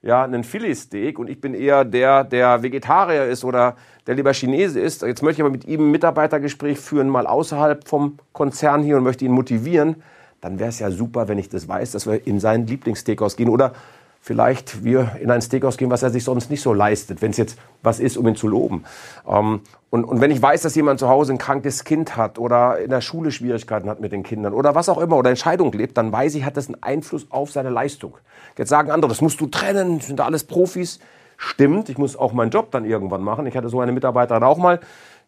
ja, 0.03 0.23
einen 0.23 0.45
Filetsteak 0.45 1.19
und 1.19 1.29
ich 1.29 1.41
bin 1.41 1.55
eher 1.55 1.85
der, 1.85 2.23
der 2.23 2.63
Vegetarier 2.63 3.25
ist 3.25 3.45
oder 3.45 3.75
der 4.07 4.15
lieber 4.15 4.35
Chinese 4.35 4.79
ist. 4.79 5.03
Jetzt 5.03 5.23
möchte 5.23 5.41
ich 5.41 5.45
aber 5.45 5.51
mit 5.51 5.65
ihm 5.65 5.89
ein 5.89 5.91
Mitarbeitergespräch 5.91 6.79
führen, 6.79 7.09
mal 7.09 7.27
außerhalb 7.27 7.89
vom 7.89 8.19
Konzern 8.33 8.85
hier 8.85 8.99
und 8.99 9.03
möchte 9.03 9.25
ihn 9.25 9.33
motivieren 9.33 9.97
dann 10.45 10.59
wäre 10.59 10.69
es 10.69 10.79
ja 10.79 10.91
super, 10.91 11.27
wenn 11.27 11.39
ich 11.39 11.49
das 11.49 11.69
weiß, 11.69 11.93
dass 11.93 12.07
wir 12.07 12.27
in 12.27 12.39
sein 12.39 12.67
Lieblingssteakhouse 12.67 13.37
gehen 13.37 13.49
oder 13.49 13.73
vielleicht 14.21 14.85
wir 14.85 15.17
in 15.21 15.31
ein 15.31 15.41
Steakhouse 15.41 15.79
gehen, 15.79 15.91
was 15.91 16.03
er 16.03 16.11
sich 16.11 16.23
sonst 16.23 16.51
nicht 16.51 16.61
so 16.61 16.75
leistet, 16.75 17.23
wenn 17.23 17.31
es 17.31 17.39
jetzt 17.39 17.59
was 17.83 17.99
ist, 17.99 18.19
um 18.19 18.29
ihn 18.29 18.37
zu 18.37 18.47
loben. 18.47 18.85
Ähm, 19.27 19.61
und, 19.89 20.05
und 20.05 20.21
wenn 20.21 20.31
ich 20.31 20.43
weiß, 20.43 20.61
dass 20.61 20.75
jemand 20.75 21.01
zu 21.01 21.09
Hause 21.09 21.33
ein 21.33 21.39
krankes 21.39 21.85
Kind 21.85 22.19
hat 22.19 22.39
oder 22.39 22.79
in 22.79 22.91
der 22.91 23.01
Schule 23.01 23.31
Schwierigkeiten 23.31 23.89
hat 23.89 24.01
mit 24.01 24.13
den 24.13 24.23
Kindern 24.23 24.53
oder 24.53 24.75
was 24.75 24.91
auch 24.91 24.99
immer 24.99 25.17
oder 25.17 25.31
Entscheidung 25.31 25.73
lebt, 25.73 25.97
dann 25.97 26.13
weiß 26.13 26.35
ich, 26.35 26.45
hat 26.45 26.59
das 26.59 26.67
einen 26.67 26.83
Einfluss 26.83 27.27
auf 27.31 27.51
seine 27.51 27.71
Leistung. 27.71 28.19
Jetzt 28.59 28.69
sagen 28.69 28.91
andere, 28.91 29.09
das 29.09 29.23
musst 29.23 29.41
du 29.41 29.47
trennen, 29.47 30.01
sind 30.01 30.19
da 30.19 30.27
alles 30.27 30.45
Profis. 30.45 31.01
stimmt. 31.37 31.89
Ich 31.89 31.99
muss 31.99 32.17
auch 32.17 32.33
meinen 32.33 32.51
Job 32.51 32.71
dann 32.71 32.85
irgendwann 32.85 33.23
machen. 33.23 33.47
Ich 33.47 33.57
hatte 33.57 33.69
so 33.71 33.81
eine 33.81 33.93
Mitarbeiterin 33.93 34.43
auch 34.43 34.59
mal, 34.59 34.81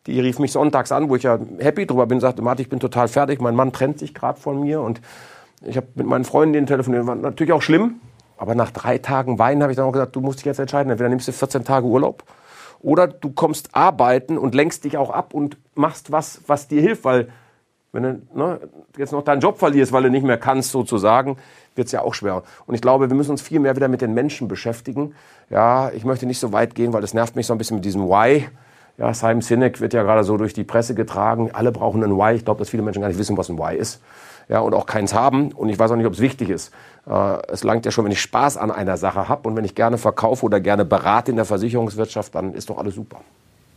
die 0.06 0.20
rief 0.20 0.38
mich 0.38 0.52
sonntags 0.52 0.92
an, 0.92 1.08
wo 1.08 1.16
ich 1.16 1.24
ja 1.24 1.38
happy 1.58 1.86
drüber 1.86 2.06
bin, 2.06 2.20
sagte, 2.20 2.42
Martin, 2.42 2.62
ich 2.62 2.68
bin 2.68 2.80
total 2.80 3.08
fertig, 3.08 3.40
mein 3.40 3.54
Mann 3.54 3.72
trennt 3.72 3.98
sich 3.98 4.14
gerade 4.14 4.40
von 4.40 4.60
mir 4.60 4.80
und 4.80 5.00
ich 5.62 5.76
habe 5.76 5.86
mit 5.94 6.06
meinen 6.06 6.24
Freundinnen 6.24 6.66
telefoniert, 6.66 7.06
war 7.06 7.14
natürlich 7.14 7.52
auch 7.52 7.62
schlimm, 7.62 7.96
aber 8.36 8.54
nach 8.54 8.70
drei 8.70 8.98
Tagen 8.98 9.38
Weinen 9.38 9.62
habe 9.62 9.72
ich 9.72 9.76
dann 9.76 9.86
auch 9.86 9.92
gesagt, 9.92 10.14
du 10.14 10.20
musst 10.20 10.40
dich 10.40 10.46
jetzt 10.46 10.58
entscheiden, 10.58 10.90
entweder 10.90 11.08
nimmst 11.08 11.28
du 11.28 11.32
14 11.32 11.64
Tage 11.64 11.86
Urlaub 11.86 12.24
oder 12.80 13.06
du 13.06 13.30
kommst 13.30 13.74
arbeiten 13.74 14.38
und 14.38 14.54
lenkst 14.54 14.84
dich 14.84 14.96
auch 14.96 15.10
ab 15.10 15.34
und 15.34 15.56
machst 15.74 16.12
was, 16.12 16.40
was 16.46 16.68
dir 16.68 16.80
hilft, 16.80 17.04
weil 17.04 17.28
wenn 17.92 18.02
du 18.02 18.38
ne, 18.38 18.60
jetzt 18.98 19.12
noch 19.12 19.22
deinen 19.22 19.40
Job 19.40 19.58
verlierst, 19.58 19.90
weil 19.92 20.02
du 20.02 20.10
nicht 20.10 20.24
mehr 20.24 20.36
kannst 20.36 20.70
sozusagen, 20.70 21.38
wird 21.74 21.86
es 21.86 21.92
ja 21.92 22.02
auch 22.02 22.14
schwer. 22.14 22.42
Und 22.66 22.74
ich 22.74 22.82
glaube, 22.82 23.08
wir 23.08 23.16
müssen 23.16 23.30
uns 23.30 23.42
viel 23.42 23.58
mehr 23.58 23.74
wieder 23.74 23.88
mit 23.88 24.02
den 24.02 24.12
Menschen 24.12 24.48
beschäftigen. 24.48 25.14
Ja, 25.48 25.90
ich 25.90 26.04
möchte 26.04 26.26
nicht 26.26 26.38
so 26.38 26.52
weit 26.52 26.74
gehen, 26.74 26.92
weil 26.92 27.00
das 27.00 27.14
nervt 27.14 27.36
mich 27.36 27.46
so 27.46 27.54
ein 27.54 27.58
bisschen 27.58 27.76
mit 27.76 27.84
diesem 27.84 28.02
Why. 28.02 28.48
Ja, 28.98 29.12
Simon 29.12 29.42
Sinek 29.42 29.80
wird 29.80 29.92
ja 29.92 30.02
gerade 30.02 30.24
so 30.24 30.36
durch 30.38 30.54
die 30.54 30.64
Presse 30.64 30.94
getragen. 30.94 31.50
Alle 31.52 31.70
brauchen 31.70 32.02
ein 32.02 32.16
Why. 32.16 32.34
Ich 32.34 32.44
glaube, 32.44 32.58
dass 32.60 32.70
viele 32.70 32.82
Menschen 32.82 33.02
gar 33.02 33.08
nicht 33.08 33.18
wissen, 33.18 33.36
was 33.36 33.50
ein 33.50 33.58
Why 33.58 33.76
ist. 33.76 34.00
Ja, 34.48 34.60
und 34.60 34.74
auch 34.74 34.86
keins 34.86 35.12
haben. 35.12 35.52
Und 35.52 35.68
ich 35.68 35.78
weiß 35.78 35.90
auch 35.90 35.96
nicht, 35.96 36.06
ob 36.06 36.14
es 36.14 36.20
wichtig 36.20 36.48
ist. 36.48 36.72
Äh, 37.06 37.38
es 37.48 37.62
langt 37.62 37.84
ja 37.84 37.90
schon, 37.90 38.04
wenn 38.04 38.12
ich 38.12 38.20
Spaß 38.20 38.56
an 38.56 38.70
einer 38.70 38.96
Sache 38.96 39.28
habe 39.28 39.48
und 39.48 39.56
wenn 39.56 39.64
ich 39.64 39.74
gerne 39.74 39.98
verkaufe 39.98 40.46
oder 40.46 40.60
gerne 40.60 40.84
berate 40.84 41.30
in 41.30 41.36
der 41.36 41.44
Versicherungswirtschaft, 41.44 42.34
dann 42.34 42.54
ist 42.54 42.70
doch 42.70 42.78
alles 42.78 42.94
super. 42.94 43.20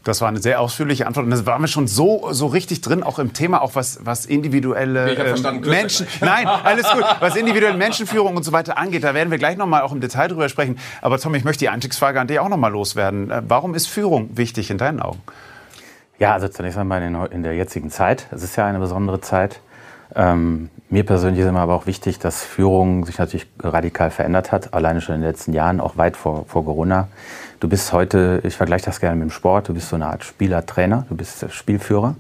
Das 0.04 0.22
war 0.22 0.30
eine 0.30 0.40
sehr 0.40 0.62
ausführliche 0.62 1.08
Antwort 1.08 1.26
und 1.26 1.32
das 1.32 1.46
waren 1.46 1.62
wir 1.62 1.68
schon 1.68 1.88
so, 1.88 2.30
so 2.32 2.48
richtig 2.48 2.82
drin, 2.82 3.04
auch 3.04 3.20
im 3.20 3.34
Thema, 3.34 3.62
auch 3.62 3.76
was, 3.76 4.00
was 4.04 4.26
individuelle 4.26 5.14
ähm, 5.14 5.62
Menschen, 5.62 6.08
nein, 6.22 6.48
alles 6.48 6.90
gut, 6.90 7.04
was 7.20 7.36
individuelle 7.36 7.78
Menschenführung 7.78 8.38
und 8.38 8.44
so 8.44 8.54
weiter 8.54 8.78
angeht. 8.78 9.04
Da 9.04 9.14
werden 9.14 9.30
wir 9.30 9.38
gleich 9.38 9.58
nochmal 9.58 9.82
auch 9.82 9.92
im 9.92 10.00
Detail 10.00 10.30
drüber 10.30 10.48
sprechen. 10.48 10.80
Aber 11.02 11.20
Tom, 11.20 11.36
ich 11.36 11.44
möchte 11.44 11.60
die 11.60 11.70
Einstiegsfrage 11.70 12.20
an 12.20 12.28
dich 12.28 12.40
auch 12.40 12.50
nochmal 12.50 12.72
loswerden. 12.72 13.30
Äh, 13.30 13.42
warum 13.48 13.76
ist 13.76 13.88
Führung 13.88 14.38
wichtig 14.38 14.72
in 14.72 14.78
deinen 14.78 15.02
Augen? 15.02 15.22
Ja, 16.18 16.34
also 16.34 16.48
zunächst 16.48 16.78
einmal 16.78 17.02
in, 17.02 17.16
in 17.32 17.44
der 17.44 17.56
jetzigen 17.56 17.90
Zeit. 17.90 18.28
Es 18.32 18.44
ist 18.44 18.56
ja 18.56 18.66
eine 18.66 18.80
besondere 18.80 19.20
Zeit. 19.22 19.62
Ähm, 20.16 20.70
mir 20.90 21.06
persönlich 21.06 21.42
ist 21.42 21.48
immer 21.48 21.60
aber 21.60 21.76
auch 21.76 21.86
wichtig, 21.86 22.20
dass 22.20 22.44
Führung 22.44 23.06
sich 23.06 23.20
natürlich 23.20 23.48
radikal 23.60 24.12
verändert 24.12 24.52
hat, 24.52 24.74
alleine 24.74 25.02
schon 25.02 25.16
in 25.16 25.22
den 25.22 25.30
letzten 25.30 25.54
Jahren, 25.54 25.80
auch 25.80 25.98
weit 25.98 26.18
vor, 26.18 26.46
vor 26.48 26.66
Corona. 26.66 27.08
Du 27.60 27.68
bist 27.68 27.92
heute, 27.92 28.40
ich 28.46 28.56
vergleiche 28.56 28.86
das 28.86 29.02
gerne 29.02 29.18
mit 29.18 29.30
dem 29.30 29.32
Sport, 29.32 29.68
du 29.68 29.74
bist 29.74 29.90
so 29.90 29.98
eine 29.98 30.06
Art 30.06 30.24
Spieler-Trainer, 30.24 31.06
du 31.10 31.16
bist 31.18 31.46
Spielführer. 31.52 32.16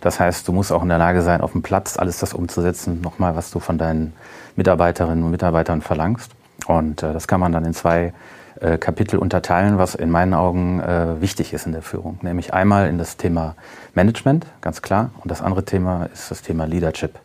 Das 0.00 0.20
heißt, 0.20 0.46
du 0.46 0.52
musst 0.52 0.70
auch 0.70 0.84
in 0.84 0.88
der 0.88 0.98
Lage 0.98 1.20
sein, 1.22 1.40
auf 1.40 1.50
dem 1.50 1.62
Platz 1.62 1.96
alles 1.96 2.18
das 2.18 2.32
umzusetzen, 2.32 3.00
nochmal, 3.00 3.34
was 3.34 3.50
du 3.50 3.58
von 3.58 3.76
deinen 3.76 4.12
Mitarbeiterinnen 4.54 5.24
und 5.24 5.32
Mitarbeitern 5.32 5.82
verlangst. 5.82 6.30
Und 6.68 7.02
äh, 7.02 7.12
das 7.12 7.26
kann 7.26 7.40
man 7.40 7.50
dann 7.50 7.64
in 7.64 7.74
zwei 7.74 8.14
äh, 8.60 8.78
Kapitel 8.78 9.18
unterteilen, 9.18 9.78
was 9.78 9.96
in 9.96 10.10
meinen 10.10 10.32
Augen 10.32 10.78
äh, 10.78 11.20
wichtig 11.20 11.52
ist 11.52 11.66
in 11.66 11.72
der 11.72 11.82
Führung. 11.82 12.20
Nämlich 12.22 12.54
einmal 12.54 12.88
in 12.88 12.96
das 12.96 13.16
Thema 13.16 13.56
Management, 13.94 14.46
ganz 14.60 14.80
klar. 14.80 15.10
Und 15.20 15.28
das 15.28 15.42
andere 15.42 15.64
Thema 15.64 16.08
ist 16.14 16.30
das 16.30 16.42
Thema 16.42 16.66
Leadership. 16.66 17.18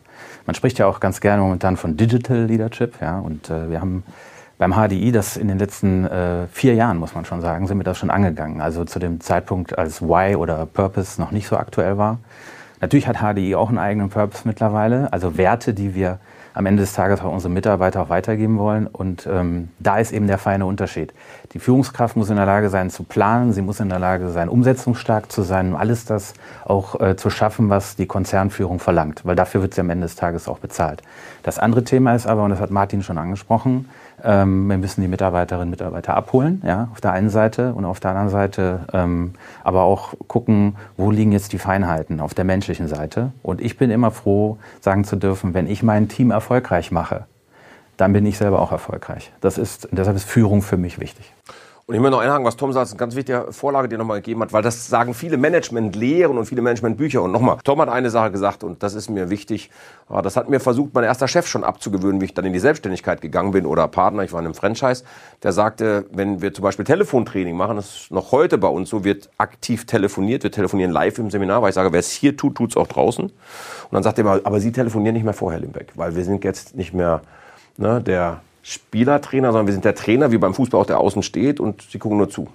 Man 0.44 0.56
spricht 0.56 0.80
ja 0.80 0.86
auch 0.86 0.98
ganz 0.98 1.20
gerne 1.20 1.40
momentan 1.40 1.76
von 1.76 1.96
Digital 1.96 2.46
Leadership, 2.46 3.00
ja. 3.00 3.20
Und 3.20 3.48
äh, 3.48 3.70
wir 3.70 3.80
haben 3.80 4.02
beim 4.60 4.74
HDI, 4.74 5.10
das 5.10 5.38
in 5.38 5.48
den 5.48 5.58
letzten 5.58 6.04
äh, 6.04 6.46
vier 6.52 6.74
Jahren, 6.74 6.98
muss 6.98 7.14
man 7.14 7.24
schon 7.24 7.40
sagen, 7.40 7.66
sind 7.66 7.78
wir 7.78 7.84
das 7.84 7.96
schon 7.96 8.10
angegangen. 8.10 8.60
Also 8.60 8.84
zu 8.84 8.98
dem 8.98 9.22
Zeitpunkt, 9.22 9.78
als 9.78 10.02
Why 10.02 10.36
oder 10.36 10.66
Purpose 10.66 11.18
noch 11.18 11.30
nicht 11.30 11.48
so 11.48 11.56
aktuell 11.56 11.96
war. 11.96 12.18
Natürlich 12.82 13.08
hat 13.08 13.16
HDI 13.16 13.54
auch 13.54 13.70
einen 13.70 13.78
eigenen 13.78 14.10
Purpose 14.10 14.42
mittlerweile, 14.44 15.10
also 15.14 15.38
Werte, 15.38 15.72
die 15.72 15.94
wir 15.94 16.18
am 16.52 16.66
Ende 16.66 16.82
des 16.82 16.92
Tages 16.92 17.22
auch 17.22 17.32
unsere 17.32 17.50
Mitarbeiter 17.50 18.02
auch 18.02 18.10
weitergeben 18.10 18.58
wollen. 18.58 18.86
Und 18.86 19.26
ähm, 19.26 19.68
da 19.78 19.98
ist 19.98 20.12
eben 20.12 20.26
der 20.26 20.36
feine 20.36 20.66
Unterschied. 20.66 21.14
Die 21.54 21.58
Führungskraft 21.58 22.16
muss 22.16 22.28
in 22.28 22.36
der 22.36 22.44
Lage 22.44 22.68
sein 22.68 22.90
zu 22.90 23.04
planen, 23.04 23.54
sie 23.54 23.62
muss 23.62 23.80
in 23.80 23.88
der 23.88 23.98
Lage 23.98 24.28
sein, 24.28 24.50
umsetzungsstark 24.50 25.32
zu 25.32 25.40
sein, 25.42 25.68
um 25.68 25.76
alles 25.76 26.04
das 26.04 26.34
auch 26.66 27.00
äh, 27.00 27.16
zu 27.16 27.30
schaffen, 27.30 27.70
was 27.70 27.96
die 27.96 28.06
Konzernführung 28.06 28.78
verlangt. 28.78 29.22
Weil 29.24 29.36
dafür 29.36 29.62
wird 29.62 29.72
sie 29.72 29.80
am 29.80 29.88
Ende 29.88 30.04
des 30.04 30.16
Tages 30.16 30.48
auch 30.48 30.58
bezahlt. 30.58 31.02
Das 31.44 31.58
andere 31.58 31.84
Thema 31.84 32.14
ist 32.14 32.26
aber, 32.26 32.42
und 32.42 32.50
das 32.50 32.60
hat 32.60 32.70
Martin 32.70 33.02
schon 33.02 33.16
angesprochen, 33.16 33.88
ähm, 34.24 34.68
wir 34.68 34.78
müssen 34.78 35.00
die 35.00 35.08
Mitarbeiterinnen 35.08 35.68
und 35.68 35.70
Mitarbeiter 35.70 36.14
abholen, 36.14 36.62
ja, 36.64 36.88
auf 36.92 37.00
der 37.00 37.12
einen 37.12 37.30
Seite 37.30 37.74
und 37.74 37.84
auf 37.84 38.00
der 38.00 38.10
anderen 38.10 38.28
Seite 38.28 38.80
ähm, 38.92 39.34
aber 39.64 39.82
auch 39.82 40.14
gucken, 40.28 40.76
wo 40.96 41.10
liegen 41.10 41.32
jetzt 41.32 41.52
die 41.52 41.58
Feinheiten 41.58 42.20
auf 42.20 42.34
der 42.34 42.44
menschlichen 42.44 42.88
Seite. 42.88 43.32
Und 43.42 43.60
ich 43.60 43.76
bin 43.76 43.90
immer 43.90 44.10
froh, 44.10 44.58
sagen 44.80 45.04
zu 45.04 45.16
dürfen, 45.16 45.54
wenn 45.54 45.66
ich 45.66 45.82
mein 45.82 46.08
Team 46.08 46.30
erfolgreich 46.30 46.90
mache, 46.90 47.24
dann 47.96 48.12
bin 48.12 48.24
ich 48.26 48.38
selber 48.38 48.60
auch 48.60 48.72
erfolgreich. 48.72 49.32
Das 49.40 49.58
ist, 49.58 49.88
deshalb 49.92 50.16
ist 50.16 50.24
Führung 50.24 50.62
für 50.62 50.76
mich 50.76 50.98
wichtig. 50.98 51.32
Und 51.90 51.96
ich 51.96 52.00
möchte 52.00 52.12
noch 52.12 52.20
einhaken, 52.20 52.44
was 52.44 52.54
Tom 52.54 52.72
sagt, 52.72 52.86
ist 52.86 52.92
eine 52.92 53.00
ganz 53.00 53.16
wichtige 53.16 53.48
Vorlage, 53.50 53.88
die 53.88 53.96
er 53.96 53.98
nochmal 53.98 54.18
gegeben 54.18 54.42
hat, 54.42 54.52
weil 54.52 54.62
das 54.62 54.86
sagen 54.86 55.12
viele 55.12 55.36
Management-Lehren 55.36 56.38
und 56.38 56.46
viele 56.46 56.62
Management-Bücher. 56.62 57.20
Und 57.20 57.32
nochmal, 57.32 57.56
Tom 57.64 57.80
hat 57.80 57.88
eine 57.88 58.10
Sache 58.10 58.30
gesagt 58.30 58.62
und 58.62 58.84
das 58.84 58.94
ist 58.94 59.10
mir 59.10 59.28
wichtig. 59.28 59.70
Ah, 60.08 60.22
das 60.22 60.36
hat 60.36 60.48
mir 60.48 60.60
versucht, 60.60 60.94
mein 60.94 61.02
erster 61.02 61.26
Chef 61.26 61.48
schon 61.48 61.64
abzugewöhnen, 61.64 62.20
wie 62.20 62.26
ich 62.26 62.34
dann 62.34 62.44
in 62.44 62.52
die 62.52 62.60
Selbstständigkeit 62.60 63.20
gegangen 63.20 63.50
bin 63.50 63.66
oder 63.66 63.88
Partner, 63.88 64.22
ich 64.22 64.32
war 64.32 64.38
in 64.38 64.46
einem 64.46 64.54
Franchise, 64.54 65.02
der 65.42 65.50
sagte, 65.50 66.04
wenn 66.12 66.40
wir 66.40 66.54
zum 66.54 66.62
Beispiel 66.62 66.84
Telefontraining 66.84 67.56
machen, 67.56 67.74
das 67.74 68.02
ist 68.02 68.12
noch 68.12 68.30
heute 68.30 68.56
bei 68.56 68.68
uns 68.68 68.88
so, 68.88 69.02
wird 69.02 69.28
aktiv 69.38 69.84
telefoniert, 69.84 70.44
wir 70.44 70.52
telefonieren 70.52 70.92
live 70.92 71.18
im 71.18 71.28
Seminar, 71.28 71.60
weil 71.60 71.70
ich 71.70 71.74
sage, 71.74 71.90
wer 71.90 71.98
es 71.98 72.12
hier 72.12 72.36
tut, 72.36 72.54
tut 72.54 72.70
es 72.70 72.76
auch 72.76 72.86
draußen. 72.86 73.24
Und 73.24 73.32
dann 73.90 74.04
sagt 74.04 74.16
er 74.18 74.22
immer, 74.22 74.40
aber 74.44 74.60
Sie 74.60 74.70
telefonieren 74.70 75.14
nicht 75.14 75.24
mehr 75.24 75.34
vorher, 75.34 75.58
Limbeck, 75.58 75.88
weil 75.96 76.14
wir 76.14 76.22
sind 76.22 76.44
jetzt 76.44 76.76
nicht 76.76 76.94
mehr 76.94 77.20
ne, 77.78 78.00
der 78.00 78.42
Spielertrainer, 78.62 79.52
sondern 79.52 79.66
wir 79.66 79.72
sind 79.72 79.84
der 79.84 79.94
Trainer, 79.94 80.32
wie 80.32 80.38
beim 80.38 80.54
Fußball 80.54 80.80
auch 80.80 80.86
der 80.86 81.00
außen 81.00 81.22
steht 81.22 81.60
und 81.60 81.82
sie 81.90 81.98
gucken 81.98 82.18
nur 82.18 82.28
zu. 82.28 82.48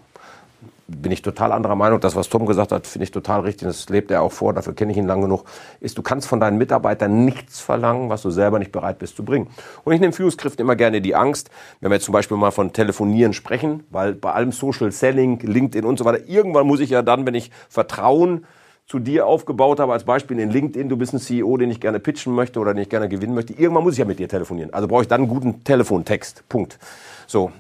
Bin 0.87 1.11
ich 1.11 1.23
total 1.23 1.51
anderer 1.51 1.73
Meinung. 1.73 1.99
Das, 1.99 2.15
was 2.15 2.29
Tom 2.29 2.45
gesagt 2.45 2.71
hat, 2.71 2.85
finde 2.85 3.05
ich 3.05 3.11
total 3.11 3.41
richtig. 3.41 3.67
Das 3.67 3.89
lebt 3.89 4.11
er 4.11 4.21
auch 4.21 4.31
vor. 4.31 4.53
Dafür 4.53 4.75
kenne 4.75 4.91
ich 4.91 4.99
ihn 4.99 5.07
lang 5.07 5.19
genug. 5.19 5.45
Ist, 5.79 5.97
du 5.97 6.03
kannst 6.03 6.27
von 6.27 6.39
deinen 6.39 6.59
Mitarbeitern 6.59 7.25
nichts 7.25 7.59
verlangen, 7.59 8.09
was 8.09 8.21
du 8.21 8.29
selber 8.29 8.59
nicht 8.59 8.71
bereit 8.71 8.99
bist 8.99 9.15
zu 9.15 9.25
bringen. 9.25 9.47
Und 9.83 9.93
ich 9.93 9.99
nehme 9.99 10.13
Führungskräften 10.13 10.63
immer 10.63 10.75
gerne 10.75 11.01
die 11.01 11.15
Angst, 11.15 11.49
wenn 11.81 11.89
wir 11.89 11.95
jetzt 11.95 12.05
zum 12.05 12.13
Beispiel 12.13 12.37
mal 12.37 12.51
von 12.51 12.71
Telefonieren 12.71 13.33
sprechen, 13.33 13.83
weil 13.89 14.13
bei 14.13 14.31
allem 14.31 14.51
Social 14.51 14.91
Selling, 14.91 15.39
LinkedIn 15.39 15.85
und 15.85 15.97
so 15.97 16.05
weiter, 16.05 16.27
irgendwann 16.27 16.67
muss 16.67 16.79
ich 16.79 16.91
ja 16.91 17.01
dann, 17.01 17.25
wenn 17.25 17.33
ich 17.33 17.49
Vertrauen 17.67 18.45
zu 18.87 18.99
dir 18.99 19.25
aufgebaut 19.25 19.79
habe, 19.79 19.93
als 19.93 20.03
Beispiel 20.03 20.39
in 20.39 20.51
LinkedIn, 20.51 20.89
du 20.89 20.97
bist 20.97 21.13
ein 21.13 21.19
CEO, 21.19 21.57
den 21.57 21.71
ich 21.71 21.79
gerne 21.79 21.99
pitchen 21.99 22.33
möchte 22.33 22.59
oder 22.59 22.73
den 22.73 22.83
ich 22.83 22.89
gerne 22.89 23.09
gewinnen 23.09 23.33
möchte, 23.33 23.53
irgendwann 23.53 23.83
muss 23.83 23.93
ich 23.93 23.99
ja 23.99 24.05
mit 24.05 24.19
dir 24.19 24.29
telefonieren. 24.29 24.73
Also 24.73 24.87
brauche 24.87 25.01
ich 25.01 25.07
dann 25.07 25.21
einen 25.21 25.29
guten 25.29 25.63
Telefontext. 25.63 26.47
Punkt. 26.49 26.77
So. 27.25 27.51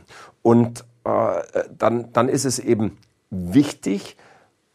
Und 0.43 0.85
äh, 1.03 1.41
dann, 1.77 2.11
dann 2.13 2.29
ist 2.29 2.45
es 2.45 2.59
eben 2.59 2.97
wichtig, 3.31 4.17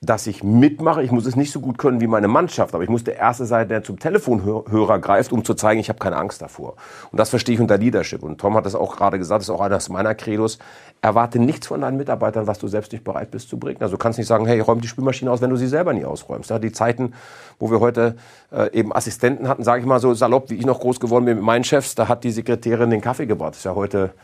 dass 0.02 0.26
ich 0.26 0.42
mitmache. 0.42 1.02
Ich 1.02 1.10
muss 1.10 1.26
es 1.26 1.36
nicht 1.36 1.52
so 1.52 1.60
gut 1.60 1.76
können 1.76 2.00
wie 2.00 2.06
meine 2.06 2.26
Mannschaft, 2.26 2.74
aber 2.74 2.82
ich 2.82 2.88
muss 2.88 3.04
der 3.04 3.16
Erste 3.16 3.44
sein, 3.44 3.68
der 3.68 3.84
zum 3.84 3.98
Telefonhörer 3.98 4.98
greift, 4.98 5.30
um 5.30 5.44
zu 5.44 5.52
zeigen, 5.52 5.78
ich 5.78 5.90
habe 5.90 5.98
keine 5.98 6.16
Angst 6.16 6.40
davor. 6.40 6.76
Und 7.12 7.20
das 7.20 7.28
verstehe 7.28 7.54
ich 7.54 7.60
unter 7.60 7.76
Leadership. 7.76 8.22
Und 8.22 8.38
Tom 8.40 8.56
hat 8.56 8.64
das 8.64 8.74
auch 8.74 8.96
gerade 8.96 9.18
gesagt, 9.18 9.40
das 9.40 9.48
ist 9.48 9.54
auch 9.54 9.60
eines 9.60 9.90
meiner 9.90 10.14
Credos. 10.14 10.58
Erwarte 11.02 11.38
nichts 11.38 11.66
von 11.66 11.82
deinen 11.82 11.98
Mitarbeitern, 11.98 12.46
was 12.46 12.58
du 12.58 12.66
selbst 12.66 12.92
nicht 12.92 13.04
bereit 13.04 13.30
bist 13.30 13.50
zu 13.50 13.58
bringen. 13.58 13.82
Also 13.82 13.96
du 13.96 13.98
kannst 13.98 14.18
nicht 14.18 14.26
sagen, 14.26 14.46
hey, 14.46 14.60
räum 14.60 14.80
die 14.80 14.88
Spülmaschine 14.88 15.30
aus, 15.30 15.42
wenn 15.42 15.50
du 15.50 15.56
sie 15.56 15.68
selber 15.68 15.92
nie 15.92 16.06
ausräumst. 16.06 16.48
Ja, 16.48 16.58
die 16.58 16.72
Zeiten, 16.72 17.12
wo 17.58 17.70
wir 17.70 17.80
heute 17.80 18.16
äh, 18.52 18.72
eben 18.72 18.94
Assistenten 18.94 19.48
hatten, 19.48 19.64
sage 19.64 19.80
ich 19.80 19.86
mal 19.86 20.00
so 20.00 20.14
salopp, 20.14 20.48
wie 20.48 20.54
ich 20.54 20.64
noch 20.64 20.80
groß 20.80 20.98
geworden 20.98 21.26
bin 21.26 21.36
mit 21.36 21.44
meinen 21.44 21.64
Chefs, 21.64 21.94
da 21.94 22.08
hat 22.08 22.24
die 22.24 22.30
Sekretärin 22.30 22.88
den 22.88 23.02
Kaffee 23.02 23.26
gebracht. 23.26 23.50
Das 23.50 23.58
ist 23.58 23.64
ja 23.64 23.74
heute 23.74 24.14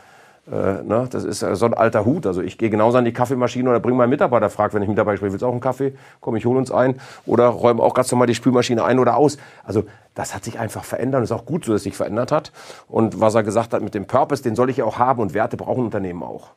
äh, 0.51 0.83
ne, 0.83 1.07
das 1.09 1.23
ist 1.23 1.39
so 1.39 1.65
ein 1.65 1.73
alter 1.73 2.05
Hut. 2.05 2.25
Also 2.25 2.41
ich 2.41 2.57
gehe 2.57 2.69
genauso 2.69 2.97
an 2.97 3.05
die 3.05 3.13
Kaffeemaschine 3.13 3.69
oder 3.69 3.79
bringe 3.79 3.97
meinen 3.97 4.09
Mitarbeiter, 4.09 4.49
fragt, 4.49 4.73
wenn 4.73 4.81
ich 4.81 4.87
Mitarbeiter 4.87 5.17
spreche, 5.17 5.33
willst 5.33 5.41
du 5.41 5.47
auch 5.47 5.51
einen 5.51 5.59
Kaffee? 5.59 5.93
Komm, 6.21 6.35
ich 6.35 6.45
hole 6.45 6.57
uns 6.57 6.71
ein. 6.71 6.99
Oder 7.25 7.47
räume 7.47 7.83
auch 7.83 7.93
ganz 7.93 8.11
normal 8.11 8.27
die 8.27 8.35
Spülmaschine 8.35 8.83
ein 8.83 8.99
oder 8.99 9.17
aus. 9.17 9.37
Also 9.63 9.83
das 10.15 10.33
hat 10.33 10.43
sich 10.43 10.59
einfach 10.59 10.83
verändert 10.83 11.19
und 11.19 11.23
ist 11.25 11.31
auch 11.31 11.45
gut 11.45 11.65
so, 11.65 11.73
dass 11.73 11.79
es 11.79 11.83
sich 11.83 11.97
verändert 11.97 12.31
hat. 12.31 12.51
Und 12.87 13.19
was 13.19 13.35
er 13.35 13.43
gesagt 13.43 13.73
hat 13.73 13.81
mit 13.81 13.93
dem 13.93 14.07
Purpose, 14.07 14.41
den 14.41 14.55
soll 14.55 14.69
ich 14.69 14.77
ja 14.77 14.85
auch 14.85 14.97
haben 14.97 15.21
und 15.21 15.33
Werte 15.33 15.57
brauchen 15.57 15.83
Unternehmen 15.83 16.23
auch. 16.23 16.51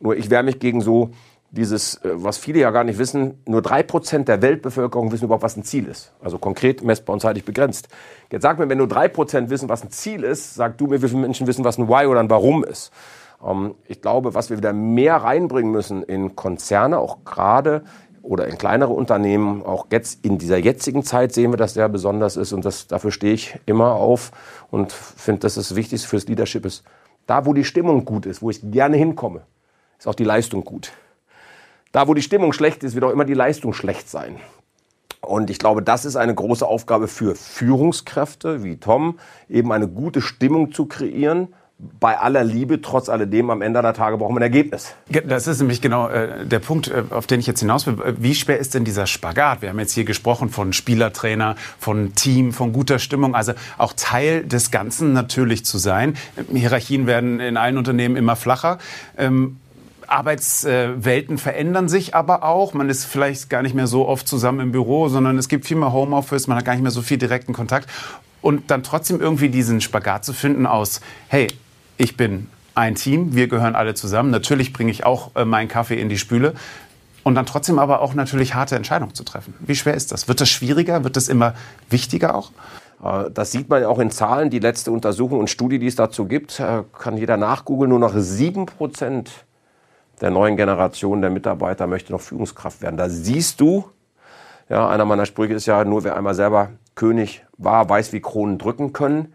Nur 0.00 0.16
ich 0.16 0.30
wehre 0.30 0.42
mich 0.42 0.58
gegen 0.58 0.80
so 0.80 1.10
dieses, 1.50 1.96
äh, 2.04 2.10
was 2.12 2.38
viele 2.38 2.60
ja 2.60 2.70
gar 2.70 2.84
nicht 2.84 2.98
wissen, 2.98 3.42
nur 3.46 3.62
drei 3.62 3.82
Prozent 3.82 4.28
der 4.28 4.42
Weltbevölkerung 4.42 5.12
wissen 5.12 5.24
überhaupt, 5.24 5.42
was 5.42 5.56
ein 5.56 5.64
Ziel 5.64 5.86
ist. 5.86 6.12
Also 6.22 6.38
konkret 6.38 6.82
messbar 6.82 7.14
und 7.14 7.20
zeitlich 7.20 7.44
begrenzt. 7.44 7.88
Jetzt 8.30 8.42
sag 8.42 8.58
mir, 8.58 8.68
wenn 8.68 8.78
nur 8.78 8.88
drei 8.88 9.08
Prozent 9.08 9.48
wissen, 9.50 9.68
was 9.68 9.82
ein 9.82 9.90
Ziel 9.90 10.24
ist, 10.24 10.54
sag 10.54 10.76
du 10.78 10.86
mir, 10.86 11.00
wie 11.02 11.08
viele 11.08 11.20
Menschen 11.20 11.46
wissen, 11.46 11.64
was 11.64 11.78
ein 11.78 11.88
Why 11.88 12.06
oder 12.06 12.20
ein 12.20 12.30
Warum 12.30 12.64
ist. 12.64 12.92
Ähm, 13.44 13.74
ich 13.86 14.00
glaube, 14.02 14.34
was 14.34 14.50
wir 14.50 14.56
wieder 14.56 14.72
mehr 14.72 15.16
reinbringen 15.16 15.72
müssen 15.72 16.02
in 16.02 16.36
Konzerne, 16.36 16.98
auch 16.98 17.24
gerade 17.24 17.82
oder 18.22 18.46
in 18.46 18.58
kleinere 18.58 18.92
Unternehmen, 18.92 19.62
auch 19.64 19.86
jetzt 19.90 20.24
in 20.24 20.38
dieser 20.38 20.58
jetzigen 20.58 21.02
Zeit 21.02 21.32
sehen 21.32 21.52
wir, 21.52 21.56
dass 21.56 21.74
der 21.74 21.88
besonders 21.88 22.36
ist 22.36 22.52
und 22.52 22.64
das, 22.64 22.86
dafür 22.86 23.10
stehe 23.10 23.32
ich 23.32 23.58
immer 23.64 23.92
auf 23.92 24.32
und 24.70 24.92
finde, 24.92 25.40
dass 25.40 25.54
das 25.54 25.74
Wichtigste 25.74 26.08
fürs 26.08 26.26
Leadership 26.26 26.66
ist. 26.66 26.84
Da, 27.26 27.46
wo 27.46 27.54
die 27.54 27.64
Stimmung 27.64 28.04
gut 28.04 28.26
ist, 28.26 28.42
wo 28.42 28.50
ich 28.50 28.60
gerne 28.70 28.96
hinkomme, 28.96 29.42
ist 29.98 30.06
auch 30.06 30.14
die 30.14 30.24
Leistung 30.24 30.64
gut. 30.64 30.92
Da, 31.92 32.06
wo 32.06 32.14
die 32.14 32.22
Stimmung 32.22 32.52
schlecht 32.52 32.84
ist, 32.84 32.94
wird 32.94 33.04
auch 33.04 33.10
immer 33.10 33.24
die 33.24 33.34
Leistung 33.34 33.72
schlecht 33.72 34.10
sein. 34.10 34.36
Und 35.20 35.50
ich 35.50 35.58
glaube, 35.58 35.82
das 35.82 36.04
ist 36.04 36.16
eine 36.16 36.34
große 36.34 36.66
Aufgabe 36.66 37.08
für 37.08 37.34
Führungskräfte 37.34 38.62
wie 38.62 38.76
Tom, 38.76 39.18
eben 39.48 39.72
eine 39.72 39.88
gute 39.88 40.20
Stimmung 40.20 40.72
zu 40.72 40.86
kreieren, 40.86 41.48
bei 42.00 42.18
aller 42.18 42.42
Liebe, 42.42 42.80
trotz 42.82 43.08
alledem, 43.08 43.50
am 43.50 43.62
Ende 43.62 43.80
der 43.82 43.94
Tage 43.94 44.18
brauchen 44.18 44.34
wir 44.34 44.40
ein 44.40 44.42
Ergebnis. 44.42 44.94
Das 45.26 45.46
ist 45.46 45.60
nämlich 45.60 45.80
genau 45.80 46.08
äh, 46.08 46.44
der 46.44 46.58
Punkt, 46.58 46.88
äh, 46.88 47.04
auf 47.10 47.28
den 47.28 47.38
ich 47.38 47.46
jetzt 47.46 47.60
hinaus 47.60 47.86
will. 47.86 47.96
Wie 48.18 48.34
schwer 48.34 48.58
ist 48.58 48.74
denn 48.74 48.84
dieser 48.84 49.06
Spagat? 49.06 49.62
Wir 49.62 49.68
haben 49.68 49.78
jetzt 49.78 49.92
hier 49.92 50.04
gesprochen 50.04 50.48
von 50.48 50.72
Spielertrainer, 50.72 51.54
von 51.78 52.14
Team, 52.16 52.52
von 52.52 52.72
guter 52.72 52.98
Stimmung, 52.98 53.36
also 53.36 53.52
auch 53.78 53.92
Teil 53.96 54.44
des 54.44 54.72
Ganzen 54.72 55.12
natürlich 55.12 55.64
zu 55.64 55.78
sein. 55.78 56.16
Hierarchien 56.52 57.06
werden 57.06 57.38
in 57.38 57.56
allen 57.56 57.78
Unternehmen 57.78 58.16
immer 58.16 58.34
flacher. 58.34 58.78
Ähm, 59.16 59.58
Arbeitswelten 60.08 61.38
verändern 61.38 61.88
sich 61.88 62.14
aber 62.14 62.42
auch. 62.42 62.74
Man 62.74 62.88
ist 62.88 63.04
vielleicht 63.04 63.50
gar 63.50 63.62
nicht 63.62 63.74
mehr 63.74 63.86
so 63.86 64.08
oft 64.08 64.26
zusammen 64.26 64.60
im 64.60 64.72
Büro, 64.72 65.08
sondern 65.08 65.38
es 65.38 65.48
gibt 65.48 65.66
viel 65.66 65.76
mehr 65.76 65.92
Homeoffice, 65.92 66.48
man 66.48 66.56
hat 66.56 66.64
gar 66.64 66.72
nicht 66.72 66.82
mehr 66.82 66.90
so 66.90 67.02
viel 67.02 67.18
direkten 67.18 67.52
Kontakt. 67.52 67.88
Und 68.40 68.70
dann 68.70 68.82
trotzdem 68.82 69.20
irgendwie 69.20 69.48
diesen 69.48 69.80
Spagat 69.80 70.24
zu 70.24 70.32
finden 70.32 70.66
aus, 70.66 71.00
hey, 71.28 71.48
ich 71.98 72.16
bin 72.16 72.48
ein 72.74 72.94
Team, 72.94 73.34
wir 73.34 73.48
gehören 73.48 73.74
alle 73.74 73.94
zusammen. 73.94 74.30
Natürlich 74.30 74.72
bringe 74.72 74.90
ich 74.90 75.04
auch 75.04 75.32
äh, 75.34 75.44
meinen 75.44 75.68
Kaffee 75.68 76.00
in 76.00 76.08
die 76.08 76.16
Spüle. 76.16 76.54
Und 77.24 77.34
dann 77.34 77.44
trotzdem 77.44 77.78
aber 77.78 78.00
auch 78.00 78.14
natürlich 78.14 78.54
harte 78.54 78.76
Entscheidungen 78.76 79.14
zu 79.14 79.24
treffen. 79.24 79.52
Wie 79.58 79.74
schwer 79.74 79.94
ist 79.94 80.12
das? 80.12 80.28
Wird 80.28 80.40
das 80.40 80.48
schwieriger? 80.48 81.04
Wird 81.04 81.16
das 81.16 81.28
immer 81.28 81.54
wichtiger 81.90 82.34
auch? 82.34 82.52
Äh, 83.04 83.30
das 83.32 83.50
sieht 83.50 83.68
man 83.68 83.84
auch 83.84 83.98
in 83.98 84.10
Zahlen. 84.10 84.48
Die 84.48 84.60
letzte 84.60 84.92
Untersuchung 84.92 85.40
und 85.40 85.50
Studie, 85.50 85.80
die 85.80 85.88
es 85.88 85.96
dazu 85.96 86.26
gibt, 86.26 86.60
äh, 86.60 86.84
kann 86.96 87.18
jeder 87.18 87.36
nachgoogeln. 87.36 87.90
Nur 87.90 87.98
noch 87.98 88.14
sieben 88.16 88.66
Prozent 88.66 89.30
der 90.20 90.30
neuen 90.30 90.56
Generation 90.56 91.20
der 91.20 91.30
Mitarbeiter 91.30 91.86
möchte 91.86 92.12
noch 92.12 92.20
Führungskraft 92.20 92.80
werden. 92.80 92.96
Da 92.96 93.08
siehst 93.08 93.60
du, 93.60 93.84
ja, 94.68 94.88
einer 94.88 95.04
meiner 95.04 95.26
Sprüche 95.26 95.54
ist 95.54 95.66
ja, 95.66 95.84
nur 95.84 96.04
wer 96.04 96.16
einmal 96.16 96.34
selber 96.34 96.70
König 96.94 97.44
war, 97.56 97.88
weiß, 97.88 98.12
wie 98.12 98.20
Kronen 98.20 98.58
drücken 98.58 98.92
können 98.92 99.32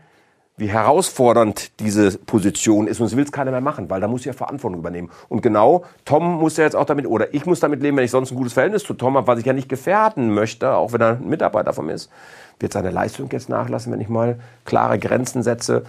wie 0.55 0.67
herausfordernd 0.67 1.79
diese 1.79 2.17
Position 2.19 2.87
ist. 2.87 2.99
Und 2.99 3.07
das 3.07 3.17
will 3.17 3.23
es 3.23 3.31
keiner 3.31 3.51
mehr 3.51 3.61
machen, 3.61 3.89
weil 3.89 4.01
da 4.01 4.07
muss 4.07 4.21
ich 4.21 4.27
ja 4.27 4.33
Verantwortung 4.33 4.79
übernehmen. 4.79 5.09
Und 5.29 5.41
genau, 5.41 5.83
Tom 6.05 6.39
muss 6.39 6.57
ja 6.57 6.63
jetzt 6.63 6.75
auch 6.75 6.85
damit, 6.85 7.07
oder 7.07 7.33
ich 7.33 7.45
muss 7.45 7.59
damit 7.59 7.81
leben, 7.81 7.97
wenn 7.97 8.05
ich 8.05 8.11
sonst 8.11 8.31
ein 8.31 8.35
gutes 8.35 8.53
Verhältnis 8.53 8.83
zu 8.83 8.93
Tom 8.93 9.17
habe, 9.17 9.25
was 9.25 9.39
ich 9.39 9.45
ja 9.45 9.53
nicht 9.53 9.67
gefährden 9.67 10.33
möchte, 10.33 10.73
auch 10.73 10.93
wenn 10.93 11.01
er 11.01 11.17
ein 11.17 11.27
Mitarbeiter 11.27 11.73
von 11.73 11.87
mir 11.87 11.93
ist, 11.93 12.11
wird 12.59 12.73
seine 12.73 12.91
Leistung 12.91 13.29
jetzt 13.31 13.49
nachlassen, 13.49 13.91
wenn 13.91 13.99
ich 13.99 14.09
mal 14.09 14.39
klare 14.63 14.99
Grenzen 14.99 15.41
setze. 15.41 15.83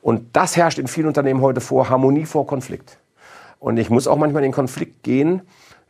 Und 0.00 0.34
das 0.34 0.56
herrscht 0.56 0.78
in 0.78 0.86
vielen 0.86 1.08
Unternehmen 1.08 1.42
heute 1.42 1.60
vor, 1.60 1.90
Harmonie 1.90 2.24
vor 2.24 2.46
Konflikt. 2.46 2.98
Und 3.58 3.76
ich 3.76 3.90
muss 3.90 4.08
auch 4.08 4.16
manchmal 4.16 4.44
in 4.44 4.50
den 4.50 4.54
Konflikt 4.54 5.02
gehen, 5.02 5.42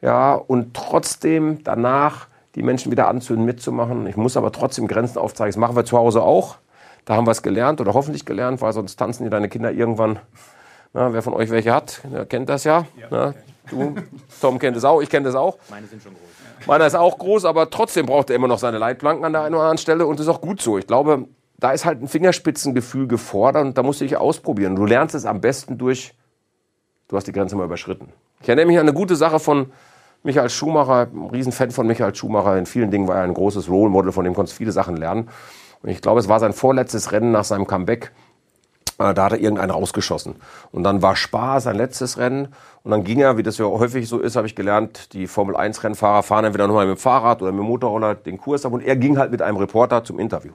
ja, 0.03 0.35
und 0.35 0.75
trotzdem 0.75 1.63
danach 1.65 2.27
die 2.55 2.63
Menschen 2.63 2.91
wieder 2.91 3.09
anzünden, 3.09 3.45
mitzumachen. 3.45 4.07
Ich 4.07 4.17
muss 4.17 4.37
aber 4.37 4.51
trotzdem 4.51 4.89
Grenzen 4.89 5.19
aufzeigen. 5.19 5.53
Das 5.53 5.59
machen 5.59 5.77
wir 5.77 5.85
zu 5.85 5.97
Hause 5.97 6.23
auch. 6.23 6.57
Da 7.07 7.15
haben 7.15 7.27
wir 7.27 7.31
es 7.31 7.43
gelernt 7.43 7.81
oder 7.81 7.95
hoffentlich 7.95 8.27
gelernt, 8.27 8.61
weil 8.61 8.73
sonst 8.73 8.97
tanzen 8.97 9.25
dir 9.25 9.31
deine 9.31 9.49
Kinder 9.49 9.73
irgendwann. 9.73 10.19
Na, 10.93 11.13
wer 11.13 11.23
von 11.23 11.35
euch 11.35 11.51
welche 11.51 11.73
hat, 11.73 12.03
kennt 12.29 12.49
das 12.49 12.65
ja. 12.65 12.85
ja 12.99 13.07
na, 13.11 13.35
du, 13.71 13.95
Tom 14.41 14.59
kennt 14.59 14.77
es 14.77 14.85
auch, 14.85 15.01
ich 15.01 15.09
kenne 15.09 15.27
das 15.27 15.35
auch. 15.35 15.57
Meine 15.71 15.87
sind 15.87 16.03
schon 16.03 16.13
groß. 16.13 16.67
Meiner 16.67 16.87
ist 16.87 16.97
auch 16.97 17.17
groß, 17.17 17.45
aber 17.45 17.71
trotzdem 17.71 18.07
braucht 18.07 18.31
er 18.31 18.37
immer 18.37 18.49
noch 18.49 18.59
seine 18.59 18.79
Leitplanken 18.79 19.25
an 19.25 19.33
der 19.33 19.43
einen 19.43 19.55
oder 19.55 19.65
anderen 19.65 19.79
Stelle 19.79 20.07
und 20.07 20.19
das 20.19 20.27
ist 20.27 20.33
auch 20.33 20.41
gut 20.41 20.61
so. 20.61 20.79
Ich 20.79 20.87
glaube, 20.87 21.27
da 21.59 21.71
ist 21.71 21.85
halt 21.85 22.03
ein 22.03 22.09
Fingerspitzengefühl 22.09 23.07
gefordert 23.07 23.65
und 23.65 23.79
da 23.79 23.85
musst 23.85 24.01
du 24.01 24.05
dich 24.05 24.17
ausprobieren. 24.17 24.75
Du 24.75 24.85
lernst 24.85 25.15
es 25.15 25.27
am 25.27 25.41
besten 25.41 25.79
durch, 25.79 26.13
du 27.07 27.17
hast 27.17 27.29
die 27.29 27.33
Grenze 27.33 27.55
mal 27.55 27.65
überschritten. 27.65 28.09
Ich 28.41 28.49
erinnere 28.49 28.67
mich 28.67 28.79
an 28.79 28.89
eine 28.89 28.95
gute 28.95 29.15
Sache 29.15 29.39
von 29.39 29.71
Michael 30.25 30.51
Schumacher, 30.51 31.09
ein 31.13 31.31
Riesenfan 31.31 31.71
von 31.71 31.87
Michael 31.87 32.15
Schumacher. 32.15 32.57
In 32.59 32.67
vielen 32.67 32.91
Dingen 32.91 33.07
war 33.07 33.17
er 33.17 33.23
ein 33.23 33.35
großes 33.35 33.69
Role 33.69 33.91
Model, 33.91 34.11
von 34.11 34.25
dem 34.25 34.35
konntest 34.35 34.57
du 34.57 34.59
viele 34.59 34.73
Sachen 34.73 34.97
lernen. 34.97 35.29
Und 35.83 35.91
ich 35.91 36.01
glaube, 36.01 36.21
es 36.21 36.29
war 36.29 36.41
sein 36.41 36.53
vorletztes 36.53 37.13
Rennen 37.13 37.33
nach 37.33 37.45
seinem 37.45 37.67
Comeback. 37.67 38.13
Äh, 38.99 39.15
da 39.15 39.25
hat 39.25 39.33
er 39.33 39.39
irgendeinen 39.39 39.71
rausgeschossen. 39.71 40.37
Und 40.73 40.83
dann 40.83 41.03
war 41.03 41.17
Spa 41.17 41.61
sein 41.61 41.77
letztes 41.77 42.19
Rennen. 42.19 42.49
Und 42.83 42.91
dann 42.91 43.05
ging 43.05 43.21
er, 43.21 43.37
wie 43.37 43.43
das 43.43 43.59
ja 43.59 43.67
häufig 43.67 44.09
so 44.09 44.19
ist, 44.19 44.37
habe 44.37 44.47
ich 44.47 44.55
gelernt, 44.55 45.13
die 45.13 45.27
Formel 45.27 45.57
1 45.57 45.85
Rennfahrer 45.85 46.23
fahren 46.23 46.45
entweder 46.45 46.67
nochmal 46.67 46.87
mit 46.87 46.97
dem 46.97 47.01
Fahrrad 47.01 47.43
oder 47.43 47.53
mit 47.53 47.61
dem 47.61 47.67
Motorroller 47.67 48.15
den 48.15 48.39
Kurs 48.39 48.65
ab. 48.65 48.73
Und 48.73 48.83
er 48.83 48.97
ging 48.97 49.19
halt 49.19 49.31
mit 49.31 49.43
einem 49.43 49.59
Reporter 49.59 50.05
zum 50.05 50.19
Interview. 50.19 50.53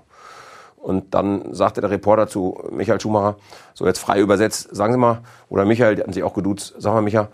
Und 0.77 1.13
dann 1.13 1.53
sagte 1.53 1.79
der 1.79 1.91
Reporter 1.91 2.27
zu 2.27 2.57
Michael 2.71 2.99
Schumacher, 2.99 3.35
so 3.75 3.85
jetzt 3.85 3.99
frei 3.99 4.19
übersetzt, 4.19 4.75
sagen 4.75 4.93
Sie 4.93 4.99
mal, 4.99 5.19
oder 5.47 5.63
Michael, 5.63 5.95
die 5.95 6.01
hatten 6.01 6.13
sich 6.13 6.23
auch 6.23 6.33
geduzt, 6.33 6.73
sag 6.79 6.93
mal 6.93 7.01
Michael, 7.01 7.27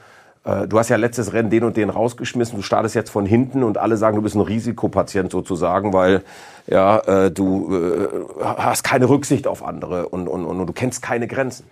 du 0.67 0.79
hast 0.79 0.89
ja 0.89 0.95
letztes 0.95 1.33
Rennen 1.33 1.49
den 1.49 1.63
und 1.63 1.75
den 1.75 1.89
rausgeschmissen, 1.89 2.55
du 2.55 2.61
startest 2.61 2.95
jetzt 2.95 3.09
von 3.09 3.25
hinten 3.25 3.63
und 3.63 3.77
alle 3.77 3.97
sagen, 3.97 4.15
du 4.15 4.21
bist 4.21 4.35
ein 4.35 4.41
Risikopatient 4.41 5.31
sozusagen, 5.31 5.93
weil 5.93 6.23
ja, 6.67 6.99
äh, 6.99 7.31
du 7.31 7.75
äh, 7.75 8.07
hast 8.41 8.83
keine 8.83 9.09
Rücksicht 9.09 9.47
auf 9.47 9.63
andere 9.63 10.09
und, 10.09 10.27
und, 10.27 10.45
und 10.45 10.67
du 10.67 10.73
kennst 10.73 11.01
keine 11.01 11.27
Grenzen. 11.27 11.65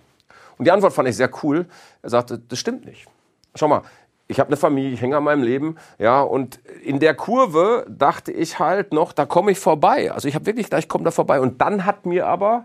Und 0.58 0.66
die 0.66 0.70
Antwort 0.70 0.92
fand 0.92 1.08
ich 1.08 1.16
sehr 1.16 1.30
cool. 1.42 1.66
Er 2.02 2.10
sagte, 2.10 2.38
das 2.38 2.58
stimmt 2.58 2.86
nicht. 2.86 3.06
Schau 3.54 3.68
mal, 3.68 3.82
ich 4.28 4.40
habe 4.40 4.48
eine 4.48 4.56
Familie, 4.56 4.92
ich 4.92 5.00
hänge 5.00 5.16
an 5.16 5.24
meinem 5.24 5.42
Leben, 5.42 5.76
ja, 5.98 6.20
und 6.20 6.58
in 6.82 6.98
der 6.98 7.14
Kurve 7.14 7.86
dachte 7.88 8.32
ich 8.32 8.58
halt 8.58 8.92
noch, 8.92 9.12
da 9.12 9.24
komme 9.24 9.52
ich 9.52 9.58
vorbei. 9.58 10.10
Also 10.10 10.28
ich 10.28 10.34
habe 10.34 10.46
wirklich 10.46 10.66
gedacht, 10.66 10.82
ich 10.82 10.88
komme 10.88 11.04
da 11.04 11.10
vorbei. 11.10 11.40
Und 11.40 11.60
dann 11.60 11.84
hat 11.84 12.06
mir 12.06 12.26
aber 12.26 12.64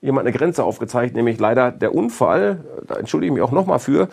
jemand 0.00 0.26
eine 0.26 0.36
Grenze 0.36 0.64
aufgezeigt, 0.64 1.16
nämlich 1.16 1.40
leider 1.40 1.72
der 1.72 1.94
Unfall. 1.94 2.64
Da 2.86 2.96
entschuldige 2.96 3.32
ich 3.32 3.34
mich 3.34 3.42
auch 3.42 3.52
nochmal 3.52 3.78
für. 3.78 4.08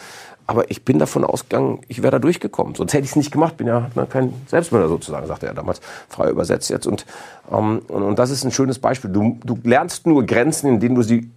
Aber 0.48 0.70
ich 0.70 0.86
bin 0.86 1.00
davon 1.00 1.24
ausgegangen, 1.24 1.80
ich 1.88 2.04
wäre 2.04 2.12
da 2.12 2.20
durchgekommen. 2.20 2.76
Sonst 2.76 2.94
hätte 2.94 3.04
ich 3.04 3.12
es 3.12 3.16
nicht 3.16 3.32
gemacht. 3.32 3.58
Bin 3.58 3.68
ja 3.68 3.90
ne, 3.96 4.06
kein 4.08 4.34
Selbstmörder 4.48 4.88
sozusagen, 4.90 5.26
sagte 5.26 5.48
er 5.48 5.54
damals. 5.54 5.82
Frei 6.08 6.30
übersetzt 6.30 6.70
jetzt. 6.70 6.86
Und, 6.86 7.06
ähm, 7.52 7.82
und, 7.88 8.04
und, 8.04 8.20
das 8.20 8.30
ist 8.30 8.44
ein 8.44 8.52
schönes 8.52 8.78
Beispiel. 8.78 9.12
Du, 9.12 9.40
du 9.44 9.58
lernst 9.64 10.06
nur 10.06 10.24
Grenzen, 10.26 10.68
in 10.68 10.80
denen 10.80 10.96
du 10.96 11.02
sie 11.02 11.32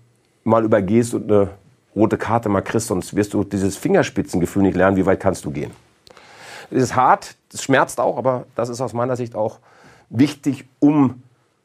mal 0.45 0.65
übergehst 0.65 1.15
und 1.15 1.31
eine 1.31 1.51
rote 1.97 2.19
Karte 2.19 2.51
mal 2.51 2.61
kriegst. 2.61 2.89
Sonst 2.89 3.17
wirst 3.17 3.33
du 3.33 3.45
dieses 3.45 3.77
Fingerspitzengefühl 3.77 4.63
nicht 4.63 4.77
lernen, 4.77 4.97
wie 4.99 5.07
weit 5.07 5.21
kannst 5.21 5.45
du 5.47 5.51
gehen. 5.51 5.71
Es 6.71 6.83
ist 6.83 6.97
hart, 6.97 7.37
es 7.53 7.63
schmerzt 7.63 7.99
auch, 8.01 8.19
aber 8.19 8.45
das 8.55 8.69
ist 8.69 8.83
aus 8.83 8.93
meiner 8.93 9.17
Sicht 9.17 9.35
auch 9.35 9.59
wichtig, 10.11 10.67
um 10.81 11.23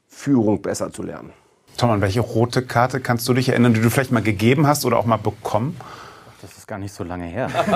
Führung 0.07 0.61
besser 0.61 0.93
zu 0.93 1.03
lernen. 1.03 1.31
Tom, 1.75 1.89
an 1.89 2.01
welche 2.01 2.21
rote 2.21 2.61
Karte 2.61 2.99
kannst 2.99 3.27
du 3.27 3.33
dich 3.33 3.49
erinnern, 3.49 3.73
die 3.73 3.81
du 3.81 3.89
vielleicht 3.89 4.11
mal 4.11 4.21
gegeben 4.21 4.67
hast 4.67 4.85
oder 4.85 4.97
auch 4.97 5.05
mal 5.05 5.17
bekommen? 5.17 5.75
Das 6.43 6.57
ist 6.57 6.67
gar 6.67 6.77
nicht 6.77 6.93
so 6.93 7.05
lange 7.05 7.23
her. 7.23 7.47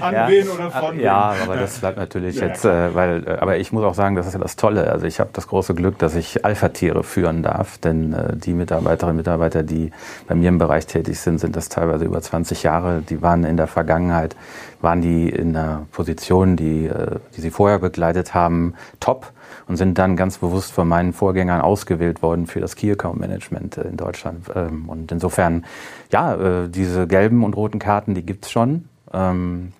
An 0.00 0.14
ja, 0.14 0.28
wen 0.28 0.48
oder 0.48 0.70
von 0.70 0.96
wem? 0.96 1.00
Ja, 1.00 1.34
aber 1.42 1.56
das 1.56 1.80
bleibt 1.80 1.98
natürlich 1.98 2.36
ja. 2.36 2.46
jetzt, 2.46 2.64
äh, 2.64 2.94
weil, 2.94 3.26
äh, 3.26 3.38
aber 3.40 3.56
ich 3.56 3.72
muss 3.72 3.82
auch 3.82 3.94
sagen, 3.94 4.14
das 4.14 4.28
ist 4.28 4.34
ja 4.34 4.38
das 4.38 4.54
Tolle. 4.54 4.88
Also 4.88 5.04
ich 5.06 5.18
habe 5.18 5.30
das 5.32 5.48
große 5.48 5.74
Glück, 5.74 5.98
dass 5.98 6.14
ich 6.14 6.44
Alpha-Tiere 6.44 7.02
führen 7.02 7.42
darf, 7.42 7.78
denn 7.78 8.12
äh, 8.12 8.36
die 8.36 8.52
Mitarbeiterinnen 8.52 9.14
und 9.14 9.16
Mitarbeiter, 9.16 9.64
die 9.64 9.90
bei 10.28 10.36
mir 10.36 10.48
im 10.48 10.58
Bereich 10.58 10.86
tätig 10.86 11.18
sind, 11.18 11.40
sind 11.40 11.56
das 11.56 11.70
teilweise 11.70 12.04
über 12.04 12.22
20 12.22 12.62
Jahre. 12.62 13.02
Die 13.02 13.20
waren 13.20 13.42
in 13.42 13.56
der 13.56 13.66
Vergangenheit, 13.66 14.36
waren 14.80 15.02
die 15.02 15.28
in 15.28 15.56
einer 15.56 15.88
Position, 15.90 16.54
die, 16.54 16.86
äh, 16.86 17.16
die 17.36 17.40
sie 17.40 17.50
vorher 17.50 17.80
begleitet 17.80 18.32
haben, 18.32 18.74
top 19.00 19.32
und 19.68 19.76
sind 19.76 19.98
dann 19.98 20.16
ganz 20.16 20.38
bewusst 20.38 20.72
von 20.72 20.88
meinen 20.88 21.12
Vorgängern 21.12 21.60
ausgewählt 21.60 22.22
worden 22.22 22.46
für 22.46 22.60
das 22.60 22.76
Key 22.76 22.90
Account 22.90 23.20
Management 23.20 23.76
äh, 23.76 23.82
in 23.82 23.96
Deutschland. 23.96 24.46
Ähm, 24.54 24.88
und 24.88 25.12
insofern, 25.12 25.64
ja, 26.12 26.34
äh, 26.34 26.68
diese 26.68 27.06
gelben 27.06 27.44
und 27.44 27.56
roten 27.56 27.78
Karten, 27.78 28.14
die 28.14 28.24
gibt's 28.24 28.50
schon. 28.50 28.88
Ähm, 29.12 29.72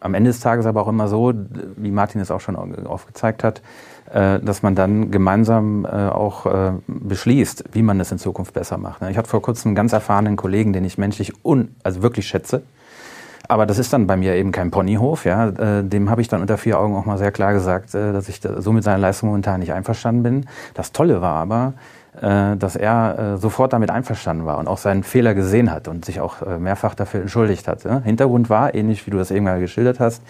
am 0.00 0.14
Ende 0.14 0.30
des 0.30 0.40
Tages 0.40 0.66
aber 0.66 0.82
auch 0.82 0.88
immer 0.88 1.08
so, 1.08 1.32
wie 1.76 1.90
Martin 1.90 2.20
es 2.20 2.30
auch 2.30 2.40
schon 2.40 2.56
aufgezeigt 2.86 3.42
hat, 3.42 3.62
äh, 4.12 4.38
dass 4.38 4.62
man 4.62 4.74
dann 4.74 5.10
gemeinsam 5.10 5.86
auch 5.86 6.74
beschließt, 6.86 7.64
wie 7.72 7.82
man 7.82 7.98
es 8.00 8.12
in 8.12 8.18
Zukunft 8.18 8.52
besser 8.52 8.76
macht. 8.76 9.00
Ich 9.08 9.16
hatte 9.16 9.30
vor 9.30 9.40
kurzem 9.40 9.70
einen 9.70 9.76
ganz 9.76 9.94
erfahrenen 9.94 10.36
Kollegen, 10.36 10.74
den 10.74 10.84
ich 10.84 10.98
menschlich 10.98 11.32
un, 11.42 11.74
also 11.82 12.02
wirklich 12.02 12.26
schätze, 12.26 12.64
aber 13.48 13.66
das 13.66 13.78
ist 13.78 13.92
dann 13.92 14.06
bei 14.06 14.16
mir 14.16 14.34
eben 14.34 14.52
kein 14.52 14.70
Ponyhof. 14.70 15.24
Ja. 15.24 15.48
Äh, 15.48 15.84
dem 15.84 16.10
habe 16.10 16.20
ich 16.20 16.28
dann 16.28 16.40
unter 16.40 16.58
vier 16.58 16.78
Augen 16.78 16.96
auch 16.96 17.04
mal 17.04 17.18
sehr 17.18 17.32
klar 17.32 17.52
gesagt, 17.52 17.94
äh, 17.94 18.12
dass 18.12 18.28
ich 18.28 18.40
so 18.40 18.72
mit 18.72 18.84
seiner 18.84 18.98
Leistung 18.98 19.28
momentan 19.28 19.60
nicht 19.60 19.72
einverstanden 19.72 20.22
bin. 20.22 20.46
Das 20.74 20.92
Tolle 20.92 21.20
war 21.20 21.36
aber, 21.36 21.74
äh, 22.20 22.56
dass 22.56 22.76
er 22.76 23.36
sofort 23.38 23.72
damit 23.72 23.90
einverstanden 23.90 24.46
war 24.46 24.58
und 24.58 24.68
auch 24.68 24.78
seinen 24.78 25.02
Fehler 25.02 25.34
gesehen 25.34 25.70
hat 25.70 25.88
und 25.88 26.04
sich 26.04 26.20
auch 26.20 26.36
mehrfach 26.58 26.94
dafür 26.94 27.22
entschuldigt 27.22 27.68
hat. 27.68 27.82
Hintergrund 28.04 28.50
war, 28.50 28.74
ähnlich 28.74 29.06
wie 29.06 29.10
du 29.10 29.18
das 29.18 29.30
eben 29.30 29.44
mal 29.44 29.60
geschildert 29.60 30.00
hast, 30.00 30.22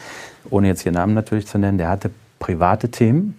ohne 0.51 0.69
jetzt 0.69 0.81
hier 0.81 0.93
Namen 0.93 1.15
natürlich 1.15 1.47
zu 1.47 1.59
nennen, 1.59 1.79
der 1.79 1.91
hatte 1.91 2.11
private 2.39 2.91
Themen, 2.91 3.39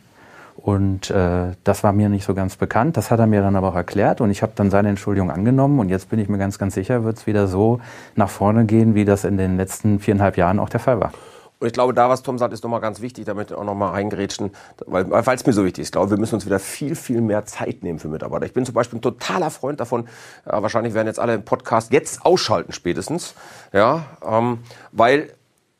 und 0.55 1.11
äh, 1.11 1.51
das 1.63 1.83
war 1.83 1.91
mir 1.91 2.09
nicht 2.09 2.25
so 2.25 2.33
ganz 2.33 2.55
bekannt. 2.55 2.97
Das 2.97 3.11
hat 3.11 3.19
er 3.19 3.27
mir 3.27 3.41
dann 3.41 3.55
aber 3.55 3.69
auch 3.69 3.75
erklärt 3.75 4.21
und 4.21 4.31
ich 4.31 4.41
habe 4.41 4.53
dann 4.55 4.71
seine 4.71 4.89
Entschuldigung 4.89 5.29
angenommen. 5.29 5.79
Und 5.79 5.89
jetzt 5.89 6.09
bin 6.09 6.17
ich 6.19 6.29
mir 6.29 6.37
ganz, 6.37 6.57
ganz 6.57 6.73
sicher, 6.75 7.03
wird 7.03 7.17
es 7.17 7.27
wieder 7.27 7.47
so 7.47 7.81
nach 8.15 8.29
vorne 8.29 8.65
gehen, 8.65 8.95
wie 8.95 9.05
das 9.05 9.25
in 9.25 9.37
den 9.37 9.57
letzten 9.57 9.99
viereinhalb 9.99 10.37
Jahren 10.37 10.59
auch 10.59 10.69
der 10.69 10.79
Fall 10.79 10.99
war. 10.99 11.11
Und 11.59 11.67
ich 11.67 11.73
glaube, 11.73 11.93
da, 11.93 12.09
was 12.09 12.21
Tom 12.21 12.37
sagt, 12.37 12.53
ist 12.53 12.63
nochmal 12.63 12.81
ganz 12.81 12.99
wichtig, 12.99 13.25
damit 13.25 13.53
auch 13.53 13.63
nochmal 13.63 13.91
reingerätschen, 13.91 14.51
weil 14.87 15.05
es 15.11 15.45
mir 15.45 15.53
so 15.53 15.63
wichtig 15.63 15.83
ist. 15.83 15.87
Ich 15.89 15.91
glaube, 15.93 16.09
wir 16.09 16.17
müssen 16.17 16.35
uns 16.35 16.45
wieder 16.45 16.59
viel, 16.59 16.95
viel 16.95 17.21
mehr 17.21 17.45
Zeit 17.45 17.81
nehmen 17.81 17.97
für 17.99 18.09
Mitarbeiter. 18.09 18.45
Ich 18.45 18.53
bin 18.53 18.65
zum 18.65 18.75
Beispiel 18.75 18.99
ein 18.99 19.01
totaler 19.01 19.49
Freund 19.49 19.79
davon, 19.79 20.07
ja, 20.45 20.61
wahrscheinlich 20.61 20.93
werden 20.93 21.07
jetzt 21.07 21.19
alle 21.19 21.35
im 21.35 21.45
Podcast 21.45 21.93
jetzt 21.93 22.25
ausschalten 22.25 22.73
spätestens, 22.73 23.35
ja, 23.71 24.05
ähm, 24.25 24.59
weil 24.91 25.31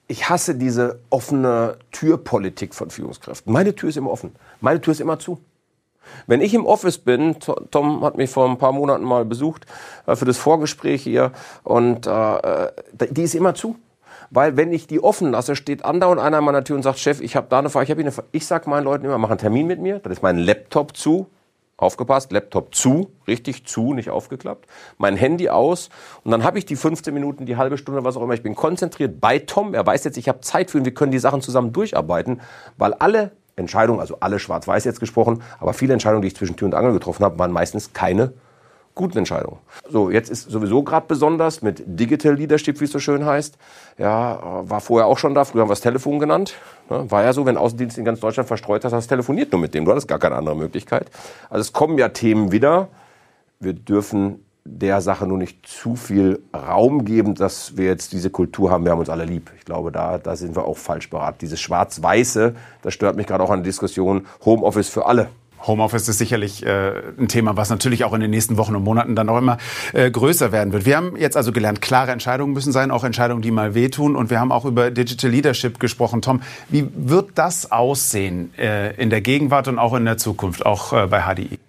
ich 0.08 0.30
hasse 0.30 0.56
diese 0.56 1.00
offene 1.10 1.78
Türpolitik 1.92 2.76
von 2.76 2.90
Führungskräften. 2.90 3.52
Meine 3.52 3.76
Tür 3.76 3.90
ist 3.90 3.98
immer 3.98 4.12
offen. 4.12 4.36
Meine 4.62 4.82
Tür 4.82 4.92
ist 4.92 5.02
immer 5.02 5.20
zu. 5.20 5.40
Wenn 6.28 6.42
ich 6.42 6.54
im 6.54 6.66
Office 6.66 7.00
bin, 7.00 7.38
Tom 7.72 8.04
hat 8.04 8.16
mich 8.16 8.30
vor 8.30 8.48
ein 8.48 8.60
paar 8.60 8.72
Monaten 8.72 9.04
mal 9.04 9.26
besucht 9.26 9.66
äh, 10.06 10.16
für 10.16 10.26
das 10.26 10.38
Vorgespräch 10.38 11.02
hier 11.02 11.32
und 11.64 12.06
äh, 12.06 12.72
die 13.10 13.24
ist 13.24 13.36
immer 13.36 13.56
zu. 13.56 13.76
Weil 14.32 14.58
wenn 14.58 14.74
ich 14.74 14.88
die 14.88 15.04
offen 15.04 15.32
lasse, 15.32 15.56
steht 15.56 15.86
andauernd 15.86 16.20
einer 16.20 16.38
an 16.38 16.44
meiner 16.44 16.64
Tür 16.64 16.76
und 16.76 16.84
sagt, 16.84 17.00
Chef, 17.00 17.22
ich 17.22 17.36
habe 17.36 17.48
da 17.50 17.60
eine 17.60 17.70
Frage, 17.70 17.86
ich 17.86 17.92
habe 17.92 18.02
eine 18.02 18.12
Frage. 18.12 18.28
Ich 18.32 18.46
sag 18.46 18.68
meinen 18.68 18.84
Leuten 18.84 19.06
immer, 19.06 19.18
mach 19.18 19.30
einen 19.30 19.40
Termin 19.40 19.68
mit 19.68 19.80
mir, 19.80 20.00
das 20.00 20.14
ist 20.14 20.24
mein 20.24 20.38
Laptop 20.38 20.96
zu, 20.98 21.28
aufgepasst, 21.78 22.32
Laptop 22.32 22.74
zu, 22.74 23.12
richtig 23.28 23.66
zu, 23.66 23.94
nicht 23.94 24.10
aufgeklappt, 24.10 24.68
mein 24.98 25.18
Handy 25.18 25.50
aus 25.50 25.90
und 26.24 26.32
dann 26.32 26.44
habe 26.44 26.58
ich 26.58 26.66
die 26.66 26.76
15 26.76 27.14
Minuten, 27.14 27.46
die 27.46 27.58
halbe 27.58 27.78
Stunde, 27.78 28.04
was 28.04 28.16
auch 28.16 28.22
immer. 28.22 28.34
Ich 28.34 28.44
bin 28.44 28.56
konzentriert 28.56 29.20
bei 29.20 29.40
Tom. 29.40 29.74
Er 29.74 29.86
weiß 29.86 30.04
jetzt, 30.06 30.18
ich 30.18 30.30
habe 30.30 30.42
Zeit 30.42 30.72
für 30.72 30.78
ihn, 30.78 30.86
wir 30.86 30.94
können 30.94 31.12
die 31.12 31.20
Sachen 31.20 31.42
zusammen 31.42 31.74
durcharbeiten, 31.74 32.42
weil 32.78 32.94
alle 32.94 33.32
Entscheidungen, 33.56 34.00
also 34.00 34.18
alle 34.20 34.40
schwarz-weiß 34.40 34.84
jetzt 34.86 35.00
gesprochen, 35.00 35.42
aber 35.60 35.74
viele 35.74 35.94
Entscheidungen, 35.94 36.22
die 36.22 36.28
ich 36.30 36.36
zwischen 36.36 36.56
Tür 36.56 36.68
und 36.68 36.76
Angel 36.76 36.94
getroffen 36.94 37.24
habe, 37.24 37.40
waren 37.40 37.52
meistens 37.52 37.94
keine 37.94 38.34
guten 38.96 39.18
Entscheidungen. 39.20 39.60
So, 39.90 40.10
jetzt 40.10 40.30
ist 40.30 40.50
sowieso 40.50 40.82
gerade 40.84 41.06
besonders 41.08 41.62
mit 41.62 41.84
Digital 41.86 42.34
Leadership, 42.34 42.80
wie 42.80 42.86
es 42.86 42.92
so 42.92 43.00
schön 43.00 43.26
heißt. 43.26 43.58
Ja, 43.98 44.64
war 44.68 44.82
vorher 44.82 45.08
auch 45.08 45.18
schon 45.18 45.36
da. 45.36 45.44
Früher 45.44 45.62
haben 45.62 45.70
wir 45.70 45.74
es 45.74 45.82
Telefon 45.82 46.20
genannt. 46.20 46.56
Ne? 46.90 47.12
War 47.12 47.24
ja 47.24 47.34
so, 47.34 47.46
wenn 47.46 47.58
Außendienst 47.58 47.98
in 47.98 48.06
ganz 48.06 48.22
Deutschland 48.22 48.48
verstreut 48.48 48.84
hast, 48.86 48.94
hast 48.94 49.06
du 49.06 49.10
telefoniert 49.10 49.52
nur 49.52 49.62
mit 49.62 49.74
dem. 49.74 49.86
Du 49.86 49.92
hattest 49.92 50.08
gar 50.08 50.20
keine 50.20 50.36
andere 50.36 50.56
Möglichkeit. 50.56 51.12
Also 51.50 51.62
es 51.62 51.74
kommen 51.74 51.98
ja 51.98 52.10
Themen 52.10 52.52
wieder. 52.52 52.88
Wir 53.60 53.74
dürfen 53.74 54.46
der 54.68 55.00
Sache 55.00 55.28
nur 55.28 55.38
nicht 55.38 55.68
zu 55.68 55.96
viel 55.96 56.42
Raum 56.54 57.06
geben, 57.06 57.36
dass 57.36 57.78
wir 57.78 57.86
jetzt 57.86 58.14
diese 58.14 58.32
Kultur 58.32 58.72
haben, 58.72 58.84
wir 58.84 58.92
haben 58.92 59.00
uns 59.00 59.10
alle 59.10 59.26
lieb. 59.26 59.52
Ich 59.58 59.64
glaube, 59.64 59.92
da, 59.92 60.18
da 60.18 60.36
sind 60.36 60.56
wir 60.56 60.66
auch 60.66 60.78
falsch 60.78 61.12
beraten. 61.12 61.38
Dieses 61.42 61.62
Schwarz-Weiße, 61.62 62.56
das 62.82 62.94
stört 62.94 63.16
mich 63.16 63.28
gerade 63.28 63.44
auch 63.44 63.52
an 63.52 63.60
der 63.60 63.66
Diskussion. 63.66 64.26
Homeoffice 64.44 64.90
für 64.90 65.06
alle. 65.06 65.30
Homeoffice 65.68 66.08
ist 66.08 66.18
sicherlich 66.18 66.66
äh, 66.66 66.92
ein 67.18 67.28
Thema, 67.28 67.58
was 67.58 67.70
natürlich 67.70 68.04
auch 68.04 68.14
in 68.14 68.22
den 68.22 68.32
nächsten 68.32 68.58
Wochen 68.58 68.76
und 68.76 68.84
Monaten 68.84 69.16
dann 69.16 69.30
auch 69.30 69.38
immer 69.38 69.58
äh, 69.94 70.10
größer 70.10 70.52
werden 70.52 70.74
wird. 70.74 70.86
Wir 70.86 70.98
haben 70.98 71.16
jetzt 71.18 71.38
also 71.38 71.52
gelernt, 71.52 71.82
klare 71.82 72.12
Entscheidungen 72.12 72.54
müssen 72.54 72.72
sein, 72.72 72.92
auch 72.92 73.04
Entscheidungen, 73.04 73.42
die 73.42 73.52
mal 73.52 73.74
wehtun. 73.76 74.16
Und 74.16 74.30
wir 74.30 74.40
haben 74.40 74.52
auch 74.52 74.66
über 74.66 74.92
Digital 74.92 75.32
Leadership 75.32 75.80
gesprochen. 75.80 76.22
Tom, 76.22 76.42
wie 76.70 76.88
wird 76.96 77.32
das 77.36 77.72
aussehen 77.72 78.54
äh, 78.58 78.96
in 78.96 79.10
der 79.10 79.22
Gegenwart 79.22 79.68
und 79.68 79.80
auch 79.80 79.94
in 79.94 80.06
der 80.06 80.18
Zukunft, 80.18 80.66
auch 80.66 80.94
äh, 80.94 81.08
bei 81.08 81.22
HDI? 81.22 81.60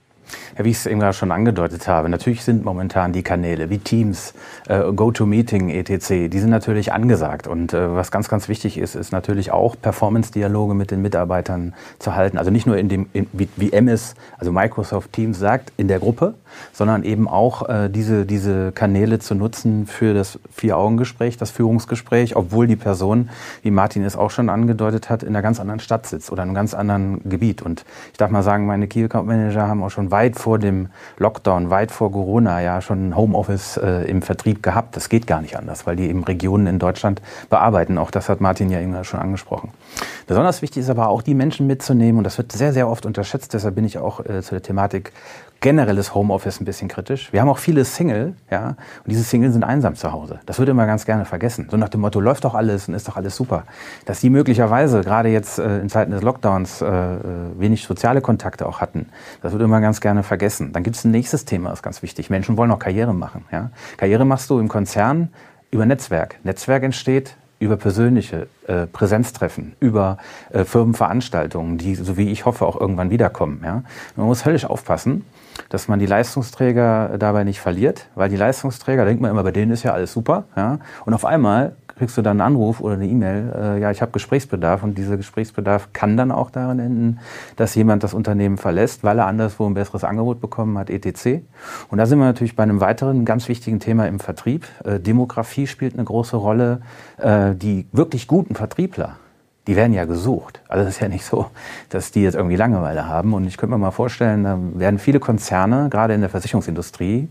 Ja, 0.58 0.64
wie 0.64 0.70
ich 0.70 0.78
es 0.78 0.86
eben 0.86 1.00
gerade 1.00 1.12
schon 1.12 1.32
angedeutet 1.32 1.86
habe, 1.86 2.08
natürlich 2.08 2.42
sind 2.42 2.64
momentan 2.64 3.12
die 3.12 3.22
Kanäle 3.22 3.68
wie 3.68 3.76
Teams, 3.76 4.32
äh, 4.68 4.90
GoToMeeting, 4.90 5.68
etc., 5.68 6.30
die 6.30 6.38
sind 6.38 6.48
natürlich 6.48 6.94
angesagt. 6.94 7.46
Und 7.46 7.74
äh, 7.74 7.94
was 7.94 8.10
ganz, 8.10 8.30
ganz 8.30 8.48
wichtig 8.48 8.78
ist, 8.78 8.94
ist 8.94 9.12
natürlich 9.12 9.50
auch 9.50 9.76
Performance-Dialoge 9.80 10.72
mit 10.72 10.90
den 10.90 11.02
Mitarbeitern 11.02 11.74
zu 11.98 12.14
halten. 12.14 12.38
Also 12.38 12.50
nicht 12.50 12.66
nur 12.66 12.78
in 12.78 12.88
dem, 12.88 13.06
in, 13.12 13.26
wie, 13.34 13.50
wie 13.56 13.70
MS, 13.70 14.14
also 14.38 14.50
Microsoft 14.50 15.12
Teams 15.12 15.38
sagt, 15.38 15.72
in 15.76 15.88
der 15.88 15.98
Gruppe, 15.98 16.32
sondern 16.72 17.02
eben 17.02 17.28
auch 17.28 17.68
äh, 17.68 17.90
diese, 17.90 18.24
diese 18.24 18.72
Kanäle 18.72 19.18
zu 19.18 19.34
nutzen 19.34 19.86
für 19.86 20.14
das 20.14 20.38
Vier-Augen-Gespräch, 20.54 21.36
das 21.36 21.50
Führungsgespräch, 21.50 22.34
obwohl 22.34 22.66
die 22.66 22.76
Person, 22.76 23.28
wie 23.62 23.70
Martin 23.70 24.04
es 24.04 24.16
auch 24.16 24.30
schon 24.30 24.48
angedeutet 24.48 25.10
hat, 25.10 25.22
in 25.22 25.30
einer 25.30 25.42
ganz 25.42 25.60
anderen 25.60 25.80
Stadt 25.80 26.06
sitzt 26.06 26.32
oder 26.32 26.44
in 26.44 26.48
einem 26.48 26.54
ganz 26.54 26.72
anderen 26.72 27.20
Gebiet. 27.28 27.60
Und 27.60 27.84
ich 28.12 28.16
darf 28.16 28.30
mal 28.30 28.42
sagen, 28.42 28.64
meine 28.64 28.86
Key 28.86 29.04
Account 29.04 29.26
Manager 29.26 29.68
haben 29.68 29.82
auch 29.82 29.90
schon 29.90 30.10
weit 30.10 30.36
vor 30.46 30.60
dem 30.60 30.90
Lockdown, 31.18 31.70
weit 31.70 31.90
vor 31.90 32.12
Corona 32.12 32.60
ja 32.62 32.80
schon 32.80 33.16
Homeoffice 33.16 33.78
äh, 33.78 34.08
im 34.08 34.22
Vertrieb 34.22 34.62
gehabt. 34.62 34.94
Das 34.94 35.08
geht 35.08 35.26
gar 35.26 35.40
nicht 35.40 35.58
anders, 35.58 35.88
weil 35.88 35.96
die 35.96 36.08
eben 36.08 36.22
Regionen 36.22 36.68
in 36.68 36.78
Deutschland 36.78 37.20
bearbeiten. 37.50 37.98
Auch 37.98 38.12
das 38.12 38.28
hat 38.28 38.40
Martin 38.40 38.70
ja 38.70 38.80
eben 38.80 39.02
schon 39.02 39.18
angesprochen. 39.18 39.72
Besonders 40.28 40.62
wichtig 40.62 40.84
ist 40.84 40.88
aber 40.90 41.08
auch, 41.08 41.22
die 41.22 41.34
Menschen 41.34 41.66
mitzunehmen. 41.66 42.18
Und 42.18 42.24
das 42.24 42.38
wird 42.38 42.52
sehr, 42.52 42.72
sehr 42.72 42.88
oft 42.88 43.06
unterschätzt. 43.06 43.54
Deshalb 43.54 43.74
bin 43.74 43.84
ich 43.84 43.98
auch 43.98 44.24
äh, 44.24 44.40
zu 44.40 44.54
der 44.54 44.62
Thematik 44.62 45.12
generelles 45.66 46.14
Homeoffice 46.14 46.60
ein 46.60 46.64
bisschen 46.64 46.86
kritisch. 46.86 47.32
Wir 47.32 47.40
haben 47.40 47.48
auch 47.48 47.58
viele 47.58 47.84
Single, 47.84 48.34
ja, 48.52 48.68
und 48.68 48.76
diese 49.08 49.24
Single 49.24 49.50
sind 49.50 49.64
einsam 49.64 49.96
zu 49.96 50.12
Hause. 50.12 50.38
Das 50.46 50.60
wird 50.60 50.68
immer 50.68 50.86
ganz 50.86 51.06
gerne 51.06 51.24
vergessen. 51.24 51.66
So 51.68 51.76
nach 51.76 51.88
dem 51.88 52.02
Motto, 52.02 52.20
läuft 52.20 52.44
doch 52.44 52.54
alles 52.54 52.86
und 52.86 52.94
ist 52.94 53.08
doch 53.08 53.16
alles 53.16 53.34
super. 53.34 53.64
Dass 54.04 54.20
die 54.20 54.30
möglicherweise, 54.30 55.00
gerade 55.00 55.28
jetzt 55.28 55.58
äh, 55.58 55.80
in 55.80 55.88
Zeiten 55.88 56.12
des 56.12 56.22
Lockdowns, 56.22 56.82
äh, 56.82 56.86
äh 56.86 57.18
wenig 57.58 57.84
soziale 57.84 58.20
Kontakte 58.20 58.64
auch 58.64 58.80
hatten, 58.80 59.06
das 59.42 59.50
wird 59.50 59.60
immer 59.60 59.80
ganz 59.80 60.00
gerne 60.00 60.22
vergessen. 60.22 60.72
Dann 60.72 60.84
gibt 60.84 60.94
es 60.94 61.04
ein 61.04 61.10
nächstes 61.10 61.46
Thema, 61.46 61.70
das 61.70 61.80
ist 61.80 61.82
ganz 61.82 62.00
wichtig. 62.00 62.30
Menschen 62.30 62.56
wollen 62.56 62.70
auch 62.70 62.78
Karriere 62.78 63.12
machen. 63.12 63.44
Ja? 63.50 63.70
Karriere 63.96 64.24
machst 64.24 64.48
du 64.50 64.60
im 64.60 64.68
Konzern 64.68 65.30
über 65.72 65.84
Netzwerk. 65.84 66.36
Netzwerk 66.44 66.84
entsteht 66.84 67.36
über 67.58 67.76
persönliche 67.76 68.46
äh, 68.68 68.86
Präsenztreffen, 68.86 69.74
über 69.80 70.18
äh, 70.52 70.64
Firmenveranstaltungen, 70.64 71.76
die, 71.78 71.96
so 71.96 72.16
wie 72.16 72.30
ich 72.30 72.44
hoffe, 72.44 72.66
auch 72.66 72.80
irgendwann 72.80 73.10
wiederkommen. 73.10 73.62
Ja? 73.64 73.82
Man 74.14 74.26
muss 74.26 74.44
höllisch 74.44 74.64
aufpassen, 74.64 75.24
dass 75.68 75.88
man 75.88 75.98
die 75.98 76.06
Leistungsträger 76.06 77.16
dabei 77.18 77.44
nicht 77.44 77.60
verliert, 77.60 78.08
weil 78.14 78.28
die 78.28 78.36
Leistungsträger, 78.36 79.02
da 79.02 79.08
denkt 79.08 79.22
man 79.22 79.30
immer, 79.30 79.42
bei 79.42 79.52
denen 79.52 79.72
ist 79.72 79.82
ja 79.82 79.92
alles 79.92 80.12
super. 80.12 80.44
Ja? 80.56 80.78
Und 81.04 81.14
auf 81.14 81.24
einmal 81.24 81.76
kriegst 81.98 82.16
du 82.18 82.22
dann 82.22 82.40
einen 82.40 82.54
Anruf 82.54 82.80
oder 82.80 82.94
eine 82.94 83.06
E-Mail, 83.06 83.52
äh, 83.56 83.80
ja, 83.80 83.90
ich 83.90 84.02
habe 84.02 84.12
Gesprächsbedarf 84.12 84.82
und 84.82 84.98
dieser 84.98 85.16
Gesprächsbedarf 85.16 85.88
kann 85.94 86.18
dann 86.18 86.30
auch 86.30 86.50
darin 86.50 86.78
enden, 86.78 87.18
dass 87.56 87.74
jemand 87.74 88.04
das 88.04 88.12
Unternehmen 88.12 88.58
verlässt, 88.58 89.02
weil 89.02 89.18
er 89.18 89.26
anderswo 89.26 89.66
ein 89.66 89.72
besseres 89.72 90.04
Angebot 90.04 90.40
bekommen 90.40 90.76
hat, 90.76 90.90
etc. 90.90 91.40
Und 91.88 91.96
da 91.96 92.04
sind 92.04 92.18
wir 92.18 92.26
natürlich 92.26 92.54
bei 92.54 92.64
einem 92.64 92.80
weiteren 92.80 93.24
ganz 93.24 93.48
wichtigen 93.48 93.80
Thema 93.80 94.06
im 94.08 94.20
Vertrieb. 94.20 94.66
Äh, 94.84 95.00
Demografie 95.00 95.66
spielt 95.66 95.94
eine 95.94 96.04
große 96.04 96.36
Rolle. 96.36 96.80
Äh, 97.18 97.54
die 97.54 97.86
wirklich 97.92 98.26
guten 98.26 98.54
Vertriebler, 98.54 99.16
die 99.66 99.76
werden 99.76 99.92
ja 99.92 100.04
gesucht. 100.04 100.60
Also 100.68 100.84
es 100.84 100.94
ist 100.94 101.00
ja 101.00 101.08
nicht 101.08 101.24
so, 101.24 101.46
dass 101.88 102.12
die 102.12 102.22
jetzt 102.22 102.34
irgendwie 102.34 102.56
Langeweile 102.56 103.06
haben. 103.06 103.34
Und 103.34 103.46
ich 103.46 103.56
könnte 103.56 103.74
mir 103.74 103.78
mal 103.78 103.90
vorstellen, 103.90 104.44
da 104.44 104.58
werden 104.74 104.98
viele 104.98 105.20
Konzerne, 105.20 105.88
gerade 105.90 106.14
in 106.14 106.20
der 106.20 106.30
Versicherungsindustrie, 106.30 107.28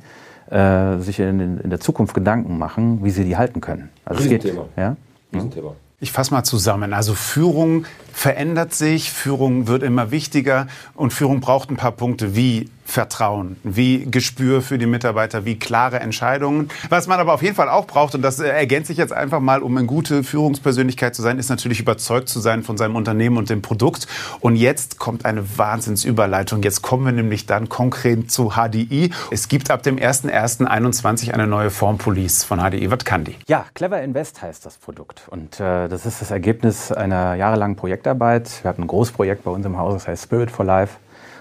äh, 0.49 0.97
sich 0.97 1.19
in, 1.19 1.59
in, 1.59 1.69
der 1.69 1.79
Zukunft 1.79 2.13
Gedanken 2.13 2.57
machen, 2.57 3.03
wie 3.03 3.09
sie 3.09 3.23
die 3.23 3.37
halten 3.37 3.61
können. 3.61 3.89
Also 4.03 4.23
es 4.23 4.29
geht, 4.29 4.43
ja? 4.75 4.95
Riesenthema. 5.33 5.75
Ich 6.01 6.11
fasse 6.11 6.33
mal 6.33 6.43
zusammen. 6.43 6.93
Also 6.93 7.13
Führung 7.13 7.85
verändert 8.13 8.73
sich, 8.73 9.11
Führung 9.11 9.67
wird 9.67 9.81
immer 9.81 10.11
wichtiger 10.11 10.67
und 10.93 11.13
Führung 11.13 11.39
braucht 11.39 11.71
ein 11.71 11.77
paar 11.77 11.93
Punkte 11.93 12.35
wie 12.35 12.69
Vertrauen, 12.85 13.57
wie 13.63 14.05
Gespür 14.05 14.61
für 14.61 14.77
die 14.77 14.85
Mitarbeiter, 14.85 15.43
wie 15.43 15.57
klare 15.57 15.99
Entscheidungen. 15.99 16.69
Was 16.89 17.07
man 17.07 17.19
aber 17.19 17.33
auf 17.33 17.41
jeden 17.41 17.55
Fall 17.55 17.67
auch 17.67 17.87
braucht, 17.87 18.13
und 18.15 18.21
das 18.21 18.39
ergänze 18.39 18.91
ich 18.91 18.97
jetzt 18.97 19.11
einfach 19.11 19.39
mal, 19.39 19.63
um 19.63 19.75
eine 19.75 19.87
gute 19.87 20.23
Führungspersönlichkeit 20.23 21.15
zu 21.15 21.23
sein, 21.23 21.39
ist 21.39 21.49
natürlich 21.49 21.79
überzeugt 21.79 22.29
zu 22.29 22.39
sein 22.39 22.63
von 22.63 22.77
seinem 22.77 22.95
Unternehmen 22.95 23.37
und 23.37 23.49
dem 23.49 23.63
Produkt. 23.63 24.07
Und 24.39 24.55
jetzt 24.55 24.99
kommt 24.99 25.25
eine 25.25 25.57
Wahnsinnsüberleitung. 25.57 26.61
Jetzt 26.61 26.83
kommen 26.83 27.05
wir 27.05 27.11
nämlich 27.11 27.47
dann 27.47 27.69
konkret 27.69 28.31
zu 28.31 28.51
HDI. 28.51 29.11
Es 29.31 29.47
gibt 29.47 29.71
ab 29.71 29.81
dem 29.81 29.97
01.01.21 29.97 31.31
eine 31.31 31.47
neue 31.47 31.71
Form 31.71 31.97
Police 31.97 32.43
von 32.43 32.59
HDI. 32.59 32.91
Was 32.91 33.03
kann 33.03 33.23
die? 33.23 33.35
Ja, 33.47 33.65
Clever 33.73 34.01
Invest 34.01 34.43
heißt 34.43 34.65
das 34.65 34.77
Produkt. 34.77 35.23
Und 35.27 35.59
äh, 35.59 35.87
das 35.87 36.05
ist 36.05 36.21
das 36.21 36.29
Ergebnis 36.29 36.91
einer 36.91 37.33
jahrelangen 37.33 37.75
Projektarbeit. 37.75 38.63
Wir 38.63 38.69
hatten 38.69 38.83
ein 38.83 38.87
Großprojekt 38.87 39.43
bei 39.43 39.51
uns 39.51 39.65
im 39.65 39.77
Haus, 39.77 39.95
das 39.95 40.07
heißt 40.07 40.23
Spirit 40.23 40.51
for 40.51 40.65
Life. 40.65 40.97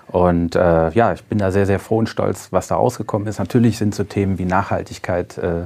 Und 0.08 0.54
äh, 0.54 0.90
ja, 0.90 1.12
ich 1.12 1.24
bin 1.24 1.38
da 1.38 1.50
sehr, 1.50 1.66
sehr 1.66 1.78
froh 1.78 1.98
und 1.98 2.08
stolz, 2.08 2.48
was 2.50 2.68
da 2.68 2.76
rausgekommen 2.76 3.26
ist. 3.26 3.38
Natürlich 3.38 3.78
sind 3.78 3.94
so 3.94 4.04
Themen 4.04 4.38
wie 4.38 4.44
Nachhaltigkeit 4.44 5.38
äh, 5.38 5.62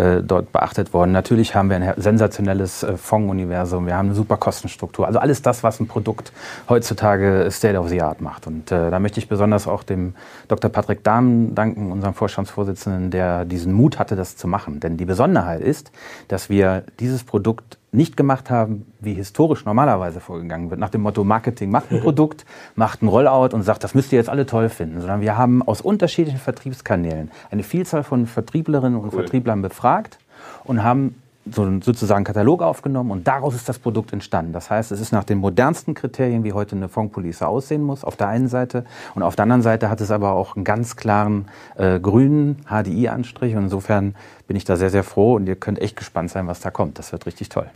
äh, 0.00 0.22
dort 0.22 0.52
beachtet 0.52 0.92
worden. 0.92 1.12
Natürlich 1.12 1.54
haben 1.54 1.70
wir 1.70 1.76
ein 1.76 1.94
sensationelles 1.96 2.82
äh, 2.82 2.96
Fondsuniversum. 2.96 3.86
Wir 3.86 3.96
haben 3.96 4.06
eine 4.06 4.14
super 4.14 4.36
Kostenstruktur. 4.36 5.06
Also 5.06 5.18
alles 5.18 5.42
das, 5.42 5.62
was 5.62 5.80
ein 5.80 5.86
Produkt 5.86 6.32
heutzutage 6.68 7.48
State 7.50 7.78
of 7.78 7.88
the 7.88 8.02
Art 8.02 8.20
macht. 8.20 8.46
Und 8.46 8.72
äh, 8.72 8.90
da 8.90 8.98
möchte 8.98 9.20
ich 9.20 9.28
besonders 9.28 9.68
auch 9.68 9.82
dem 9.82 10.14
Dr. 10.48 10.70
Patrick 10.70 11.04
Dahmen 11.04 11.54
danken, 11.54 11.92
unserem 11.92 12.14
Vorstandsvorsitzenden, 12.14 13.10
der 13.10 13.44
diesen 13.44 13.72
Mut 13.72 13.98
hatte, 13.98 14.16
das 14.16 14.36
zu 14.36 14.48
machen. 14.48 14.80
Denn 14.80 14.96
die 14.96 15.04
Besonderheit 15.04 15.60
ist, 15.60 15.92
dass 16.28 16.48
wir 16.48 16.84
dieses 16.98 17.24
Produkt 17.24 17.78
nicht 17.94 18.16
gemacht 18.16 18.50
haben, 18.50 18.86
wie 19.00 19.14
historisch 19.14 19.64
normalerweise 19.64 20.20
vorgegangen 20.20 20.70
wird, 20.70 20.80
nach 20.80 20.90
dem 20.90 21.02
Motto 21.02 21.24
Marketing 21.24 21.70
macht 21.70 21.92
ein 21.92 22.00
Produkt, 22.02 22.44
macht 22.74 23.02
ein 23.02 23.08
Rollout 23.08 23.54
und 23.54 23.62
sagt, 23.62 23.84
das 23.84 23.94
müsst 23.94 24.12
ihr 24.12 24.18
jetzt 24.18 24.28
alle 24.28 24.46
toll 24.46 24.68
finden, 24.68 25.00
sondern 25.00 25.20
wir 25.20 25.38
haben 25.38 25.62
aus 25.62 25.80
unterschiedlichen 25.80 26.40
Vertriebskanälen 26.40 27.30
eine 27.50 27.62
Vielzahl 27.62 28.02
von 28.02 28.26
Vertrieblerinnen 28.26 28.98
und 28.98 29.12
cool. 29.12 29.20
Vertrieblern 29.20 29.62
befragt 29.62 30.18
und 30.64 30.82
haben 30.82 31.14
so 31.50 31.80
sozusagen 31.80 32.18
einen 32.18 32.24
Katalog 32.24 32.62
aufgenommen 32.62 33.10
und 33.10 33.26
daraus 33.26 33.54
ist 33.54 33.68
das 33.68 33.78
Produkt 33.78 34.12
entstanden. 34.12 34.52
Das 34.52 34.70
heißt, 34.70 34.92
es 34.92 35.00
ist 35.00 35.12
nach 35.12 35.24
den 35.24 35.38
modernsten 35.38 35.94
Kriterien, 35.94 36.44
wie 36.44 36.52
heute 36.52 36.76
eine 36.76 36.88
Fondpolice 36.88 37.46
aussehen 37.46 37.82
muss, 37.82 38.04
auf 38.04 38.16
der 38.16 38.28
einen 38.28 38.48
Seite. 38.48 38.84
Und 39.14 39.22
auf 39.22 39.36
der 39.36 39.44
anderen 39.44 39.62
Seite 39.62 39.90
hat 39.90 40.00
es 40.00 40.10
aber 40.10 40.32
auch 40.32 40.56
einen 40.56 40.64
ganz 40.64 40.96
klaren 40.96 41.48
äh, 41.76 42.00
grünen 42.00 42.64
HDI-Anstrich. 42.68 43.54
Und 43.56 43.64
insofern 43.64 44.14
bin 44.46 44.56
ich 44.56 44.64
da 44.64 44.76
sehr, 44.76 44.90
sehr 44.90 45.04
froh 45.04 45.34
und 45.34 45.46
ihr 45.46 45.56
könnt 45.56 45.80
echt 45.80 45.96
gespannt 45.96 46.30
sein, 46.30 46.46
was 46.46 46.60
da 46.60 46.70
kommt. 46.70 46.98
Das 46.98 47.12
wird 47.12 47.26
richtig 47.26 47.50
toll. 47.50 47.66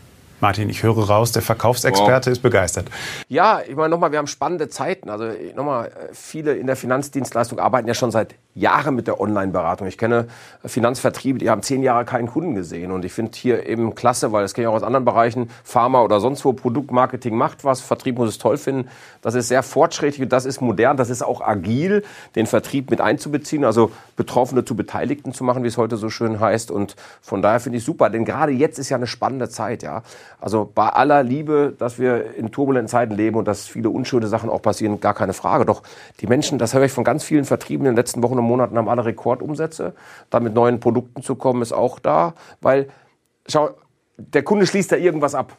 Martin, 0.40 0.70
ich 0.70 0.84
höre 0.84 0.96
raus, 0.98 1.32
der 1.32 1.42
Verkaufsexperte 1.42 2.30
wow. 2.30 2.32
ist 2.32 2.40
begeistert. 2.40 2.86
Ja, 3.28 3.60
ich 3.66 3.74
meine 3.74 3.88
nochmal, 3.88 4.12
wir 4.12 4.18
haben 4.18 4.28
spannende 4.28 4.68
Zeiten. 4.68 5.10
Also 5.10 5.30
nochmal, 5.56 5.90
viele 6.12 6.54
in 6.54 6.68
der 6.68 6.76
Finanzdienstleistung 6.76 7.58
arbeiten 7.58 7.88
ja 7.88 7.94
schon 7.94 8.12
seit 8.12 8.36
Jahre 8.58 8.92
mit 8.92 9.06
der 9.06 9.20
Online-Beratung. 9.20 9.86
Ich 9.86 9.98
kenne 9.98 10.26
Finanzvertriebe, 10.64 11.38
die 11.38 11.50
haben 11.50 11.62
zehn 11.62 11.82
Jahre 11.82 12.04
keinen 12.04 12.28
Kunden 12.28 12.54
gesehen. 12.54 12.92
Und 12.92 13.04
ich 13.04 13.12
finde 13.12 13.32
hier 13.34 13.66
eben 13.66 13.94
klasse, 13.94 14.32
weil 14.32 14.42
das 14.42 14.54
kenne 14.54 14.66
ich 14.66 14.68
auch 14.68 14.74
aus 14.74 14.82
anderen 14.82 15.04
Bereichen, 15.04 15.50
Pharma 15.64 16.02
oder 16.02 16.20
sonst 16.20 16.44
wo, 16.44 16.52
Produktmarketing 16.52 17.36
macht 17.36 17.64
was, 17.64 17.80
Vertrieb 17.80 18.18
muss 18.18 18.28
es 18.28 18.38
toll 18.38 18.56
finden. 18.56 18.88
Das 19.22 19.34
ist 19.34 19.48
sehr 19.48 19.62
fortschrittlich 19.62 20.22
und 20.22 20.32
das 20.32 20.44
ist 20.44 20.60
modern, 20.60 20.96
das 20.96 21.10
ist 21.10 21.22
auch 21.22 21.40
agil, 21.40 22.02
den 22.36 22.46
Vertrieb 22.46 22.90
mit 22.90 23.00
einzubeziehen, 23.00 23.64
also 23.64 23.90
Betroffene 24.16 24.64
zu 24.64 24.74
Beteiligten 24.74 25.32
zu 25.32 25.44
machen, 25.44 25.62
wie 25.62 25.68
es 25.68 25.76
heute 25.76 25.96
so 25.96 26.10
schön 26.10 26.40
heißt. 26.40 26.70
Und 26.70 26.96
von 27.20 27.42
daher 27.42 27.60
finde 27.60 27.78
ich 27.78 27.84
super, 27.84 28.10
denn 28.10 28.24
gerade 28.24 28.52
jetzt 28.52 28.78
ist 28.78 28.88
ja 28.88 28.96
eine 28.96 29.06
spannende 29.06 29.48
Zeit. 29.48 29.82
Ja, 29.82 30.02
Also 30.40 30.70
bei 30.72 30.88
aller 30.88 31.22
Liebe, 31.22 31.74
dass 31.78 31.98
wir 31.98 32.34
in 32.34 32.50
turbulenten 32.50 32.88
Zeiten 32.88 33.14
leben 33.14 33.36
und 33.36 33.46
dass 33.46 33.66
viele 33.66 33.90
unschöne 33.90 34.26
Sachen 34.26 34.50
auch 34.50 34.62
passieren, 34.62 35.00
gar 35.00 35.14
keine 35.14 35.32
Frage. 35.32 35.64
Doch 35.64 35.82
die 36.20 36.26
Menschen, 36.26 36.58
das 36.58 36.74
höre 36.74 36.84
ich 36.84 36.92
von 36.92 37.04
ganz 37.04 37.24
vielen 37.24 37.44
Vertrieben 37.44 37.86
in 37.86 37.92
den 37.92 37.96
letzten 37.96 38.22
Wochen 38.22 38.38
und 38.38 38.44
Monaten, 38.48 38.76
haben 38.76 38.88
alle 38.88 39.04
Rekordumsätze. 39.04 39.94
Da 40.30 40.40
mit 40.40 40.54
neuen 40.54 40.80
Produkten 40.80 41.22
zu 41.22 41.36
kommen, 41.36 41.62
ist 41.62 41.72
auch 41.72 41.98
da, 41.98 42.34
weil, 42.60 42.88
schau, 43.46 43.70
der 44.16 44.42
Kunde 44.42 44.66
schließt 44.66 44.90
da 44.90 44.96
irgendwas 44.96 45.34
ab. 45.34 45.56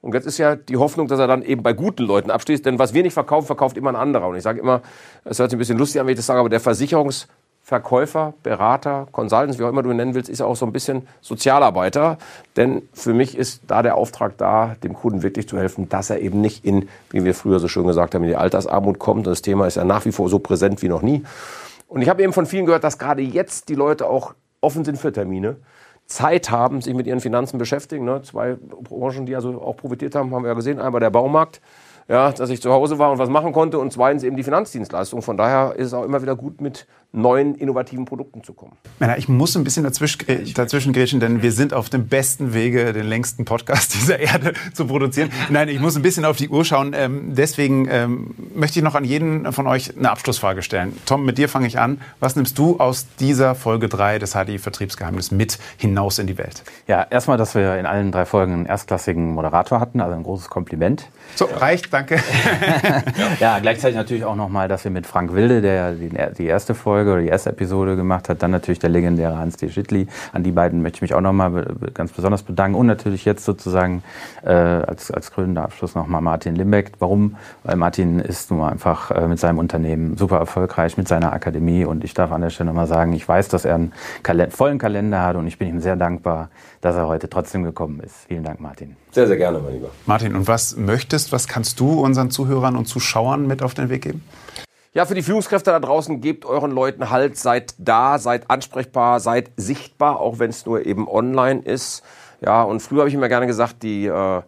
Und 0.00 0.14
jetzt 0.14 0.26
ist 0.26 0.38
ja 0.38 0.56
die 0.56 0.78
Hoffnung, 0.78 1.08
dass 1.08 1.18
er 1.18 1.26
dann 1.26 1.42
eben 1.42 1.62
bei 1.62 1.74
guten 1.74 2.04
Leuten 2.04 2.30
abschließt. 2.30 2.64
Denn 2.64 2.78
was 2.78 2.94
wir 2.94 3.02
nicht 3.02 3.12
verkaufen, 3.12 3.46
verkauft 3.46 3.76
immer 3.76 3.90
ein 3.90 3.96
anderer. 3.96 4.28
Und 4.28 4.36
ich 4.36 4.42
sage 4.42 4.60
immer, 4.60 4.80
es 5.24 5.38
hört 5.38 5.50
sich 5.50 5.56
ein 5.56 5.58
bisschen 5.58 5.76
lustig 5.76 6.00
an, 6.00 6.06
wenn 6.06 6.12
ich 6.12 6.18
das 6.18 6.26
sage, 6.26 6.40
aber 6.40 6.48
der 6.48 6.60
Versicherungs- 6.60 7.26
Verkäufer, 7.62 8.34
Berater, 8.42 9.06
Consultants, 9.12 9.60
wie 9.60 9.62
auch 9.62 9.68
immer 9.68 9.84
du 9.84 9.90
ihn 9.90 9.96
nennen 9.96 10.14
willst, 10.14 10.28
ist 10.28 10.40
auch 10.40 10.56
so 10.56 10.66
ein 10.66 10.72
bisschen 10.72 11.06
Sozialarbeiter. 11.20 12.18
Denn 12.56 12.82
für 12.92 13.14
mich 13.14 13.38
ist 13.38 13.62
da 13.68 13.82
der 13.82 13.96
Auftrag 13.96 14.36
da, 14.38 14.74
dem 14.82 14.94
Kunden 14.94 15.22
wirklich 15.22 15.46
zu 15.46 15.56
helfen, 15.56 15.88
dass 15.88 16.10
er 16.10 16.20
eben 16.20 16.40
nicht 16.40 16.64
in, 16.64 16.88
wie 17.10 17.24
wir 17.24 17.32
früher 17.32 17.60
so 17.60 17.68
schön 17.68 17.86
gesagt 17.86 18.14
haben, 18.14 18.24
in 18.24 18.30
die 18.30 18.36
Altersarmut 18.36 18.98
kommt. 18.98 19.28
Das 19.28 19.42
Thema 19.42 19.68
ist 19.68 19.76
ja 19.76 19.84
nach 19.84 20.04
wie 20.04 20.10
vor 20.10 20.28
so 20.28 20.40
präsent 20.40 20.82
wie 20.82 20.88
noch 20.88 21.02
nie. 21.02 21.22
Und 21.90 22.02
ich 22.02 22.08
habe 22.08 22.22
eben 22.22 22.32
von 22.32 22.46
vielen 22.46 22.66
gehört, 22.66 22.84
dass 22.84 22.98
gerade 22.98 23.20
jetzt 23.20 23.68
die 23.68 23.74
Leute 23.74 24.08
auch 24.08 24.34
offen 24.60 24.84
sind 24.84 24.96
für 24.96 25.12
Termine. 25.12 25.56
Zeit 26.06 26.48
haben, 26.48 26.80
sich 26.80 26.94
mit 26.94 27.08
ihren 27.08 27.18
Finanzen 27.18 27.58
beschäftigen. 27.58 28.04
Ne? 28.04 28.22
Zwei 28.22 28.54
Branchen, 28.54 29.26
die 29.26 29.34
also 29.34 29.60
auch 29.60 29.76
profitiert 29.76 30.14
haben, 30.14 30.32
haben 30.32 30.44
wir 30.44 30.48
ja 30.48 30.54
gesehen. 30.54 30.78
Einmal 30.78 31.00
der 31.00 31.10
Baumarkt, 31.10 31.60
ja, 32.06 32.30
dass 32.30 32.48
ich 32.48 32.62
zu 32.62 32.70
Hause 32.70 33.00
war 33.00 33.10
und 33.10 33.18
was 33.18 33.28
machen 33.28 33.52
konnte 33.52 33.80
und 33.80 33.92
zweitens 33.92 34.22
eben 34.22 34.36
die 34.36 34.44
Finanzdienstleistung. 34.44 35.20
Von 35.20 35.36
daher 35.36 35.74
ist 35.76 35.88
es 35.88 35.94
auch 35.94 36.04
immer 36.04 36.22
wieder 36.22 36.36
gut, 36.36 36.60
mit 36.60 36.86
neuen, 37.12 37.56
innovativen 37.56 38.04
Produkten 38.04 38.44
zu 38.44 38.52
kommen. 38.52 38.72
Männer, 39.00 39.18
ich 39.18 39.28
muss 39.28 39.56
ein 39.56 39.64
bisschen 39.64 39.82
dazwischen, 39.82 40.24
dazwischen 40.54 40.92
grätschen, 40.92 41.18
denn 41.18 41.42
wir 41.42 41.50
sind 41.50 41.74
auf 41.74 41.90
dem 41.90 42.06
besten 42.06 42.54
Wege, 42.54 42.92
den 42.92 43.06
längsten 43.06 43.44
Podcast 43.44 43.94
dieser 44.00 44.20
Erde 44.20 44.52
zu 44.74 44.86
produzieren. 44.86 45.30
Nein, 45.48 45.68
ich 45.68 45.80
muss 45.80 45.96
ein 45.96 46.02
bisschen 46.02 46.24
auf 46.24 46.36
die 46.36 46.48
Uhr 46.48 46.64
schauen. 46.64 46.92
Ähm, 46.94 47.34
deswegen 47.34 47.88
ähm, 47.90 48.34
möchte 48.54 48.78
ich 48.78 48.84
noch 48.84 48.94
an 48.94 49.04
jeden 49.04 49.52
von 49.52 49.66
euch 49.66 49.96
eine 49.96 50.10
Abschlussfrage 50.10 50.62
stellen. 50.62 50.96
Tom, 51.04 51.24
mit 51.24 51.36
dir 51.36 51.48
fange 51.48 51.66
ich 51.66 51.78
an. 51.78 52.00
Was 52.20 52.36
nimmst 52.36 52.56
du 52.58 52.78
aus 52.78 53.06
dieser 53.18 53.56
Folge 53.56 53.88
3 53.88 54.20
des 54.20 54.34
HDI 54.34 54.58
Vertriebsgeheimnis 54.58 55.32
mit 55.32 55.58
hinaus 55.78 56.20
in 56.20 56.28
die 56.28 56.38
Welt? 56.38 56.62
Ja, 56.86 57.02
erstmal, 57.10 57.38
dass 57.38 57.56
wir 57.56 57.76
in 57.76 57.86
allen 57.86 58.12
drei 58.12 58.24
Folgen 58.24 58.52
einen 58.52 58.66
erstklassigen 58.66 59.34
Moderator 59.34 59.80
hatten, 59.80 60.00
also 60.00 60.14
ein 60.14 60.22
großes 60.22 60.48
Kompliment. 60.48 61.08
So, 61.34 61.46
reicht, 61.46 61.92
danke. 61.92 62.20
ja, 63.40 63.58
gleichzeitig 63.58 63.96
natürlich 63.96 64.24
auch 64.24 64.36
nochmal, 64.36 64.68
dass 64.68 64.84
wir 64.84 64.90
mit 64.92 65.06
Frank 65.06 65.32
Wilde, 65.32 65.60
der 65.60 65.92
die 65.92 66.46
erste 66.46 66.74
Folge 66.74 66.99
Folge 67.00 67.12
oder 67.12 67.22
die 67.22 67.28
erste 67.28 67.50
Episode 67.50 67.96
gemacht 67.96 68.28
hat. 68.28 68.42
Dann 68.42 68.50
natürlich 68.50 68.78
der 68.78 68.90
legendäre 68.90 69.38
Hans 69.38 69.56
D. 69.56 69.70
Schittli. 69.70 70.06
An 70.34 70.42
die 70.42 70.52
beiden 70.52 70.82
möchte 70.82 70.96
ich 70.96 71.02
mich 71.02 71.14
auch 71.14 71.22
nochmal 71.22 71.66
ganz 71.94 72.12
besonders 72.12 72.42
bedanken. 72.42 72.76
Und 72.76 72.86
natürlich 72.86 73.24
jetzt 73.24 73.46
sozusagen 73.46 74.02
äh, 74.42 74.50
als, 74.50 75.10
als 75.10 75.30
krönender 75.30 75.62
Abschluss 75.62 75.94
nochmal 75.94 76.20
Martin 76.20 76.54
Limbeck. 76.56 76.92
Warum? 76.98 77.36
Weil 77.64 77.76
Martin 77.76 78.18
ist 78.18 78.50
nun 78.50 78.60
mal 78.60 78.70
einfach 78.70 79.10
äh, 79.12 79.26
mit 79.26 79.38
seinem 79.38 79.58
Unternehmen 79.58 80.18
super 80.18 80.36
erfolgreich, 80.36 80.98
mit 80.98 81.08
seiner 81.08 81.32
Akademie. 81.32 81.86
Und 81.86 82.04
ich 82.04 82.12
darf 82.12 82.32
an 82.32 82.42
der 82.42 82.50
Stelle 82.50 82.68
nochmal 82.68 82.86
sagen, 82.86 83.14
ich 83.14 83.26
weiß, 83.26 83.48
dass 83.48 83.64
er 83.64 83.76
einen 83.76 83.92
Kalend 84.22 84.52
vollen 84.52 84.78
Kalender 84.78 85.22
hat 85.22 85.36
und 85.36 85.46
ich 85.46 85.56
bin 85.56 85.68
ihm 85.68 85.80
sehr 85.80 85.96
dankbar, 85.96 86.50
dass 86.82 86.96
er 86.96 87.06
heute 87.06 87.30
trotzdem 87.30 87.62
gekommen 87.62 88.00
ist. 88.00 88.26
Vielen 88.28 88.44
Dank, 88.44 88.60
Martin. 88.60 88.96
Sehr, 89.12 89.26
sehr 89.26 89.38
gerne, 89.38 89.58
mein 89.58 89.72
Lieber. 89.72 89.88
Martin, 90.04 90.36
und 90.36 90.46
was 90.46 90.76
möchtest, 90.76 91.32
was 91.32 91.48
kannst 91.48 91.80
du 91.80 92.00
unseren 92.00 92.30
Zuhörern 92.30 92.76
und 92.76 92.86
Zuschauern 92.86 93.46
mit 93.46 93.62
auf 93.62 93.72
den 93.72 93.88
Weg 93.88 94.02
geben? 94.02 94.22
Ja, 94.92 95.06
für 95.06 95.14
die 95.14 95.22
Führungskräfte 95.22 95.70
da 95.70 95.78
draußen, 95.78 96.20
gebt 96.20 96.44
euren 96.44 96.72
Leuten 96.72 97.10
Halt, 97.10 97.36
seid 97.36 97.74
da, 97.78 98.18
seid 98.18 98.50
ansprechbar, 98.50 99.20
seid 99.20 99.52
sichtbar, 99.56 100.18
auch 100.18 100.40
wenn 100.40 100.50
es 100.50 100.66
nur 100.66 100.84
eben 100.84 101.06
online 101.06 101.60
ist. 101.62 102.02
Ja, 102.40 102.64
und 102.64 102.80
früher 102.80 103.00
habe 103.00 103.08
ich 103.08 103.14
immer 103.14 103.28
gerne 103.28 103.46
gesagt, 103.46 103.84
die, 103.84 104.06
äh, 104.06 104.42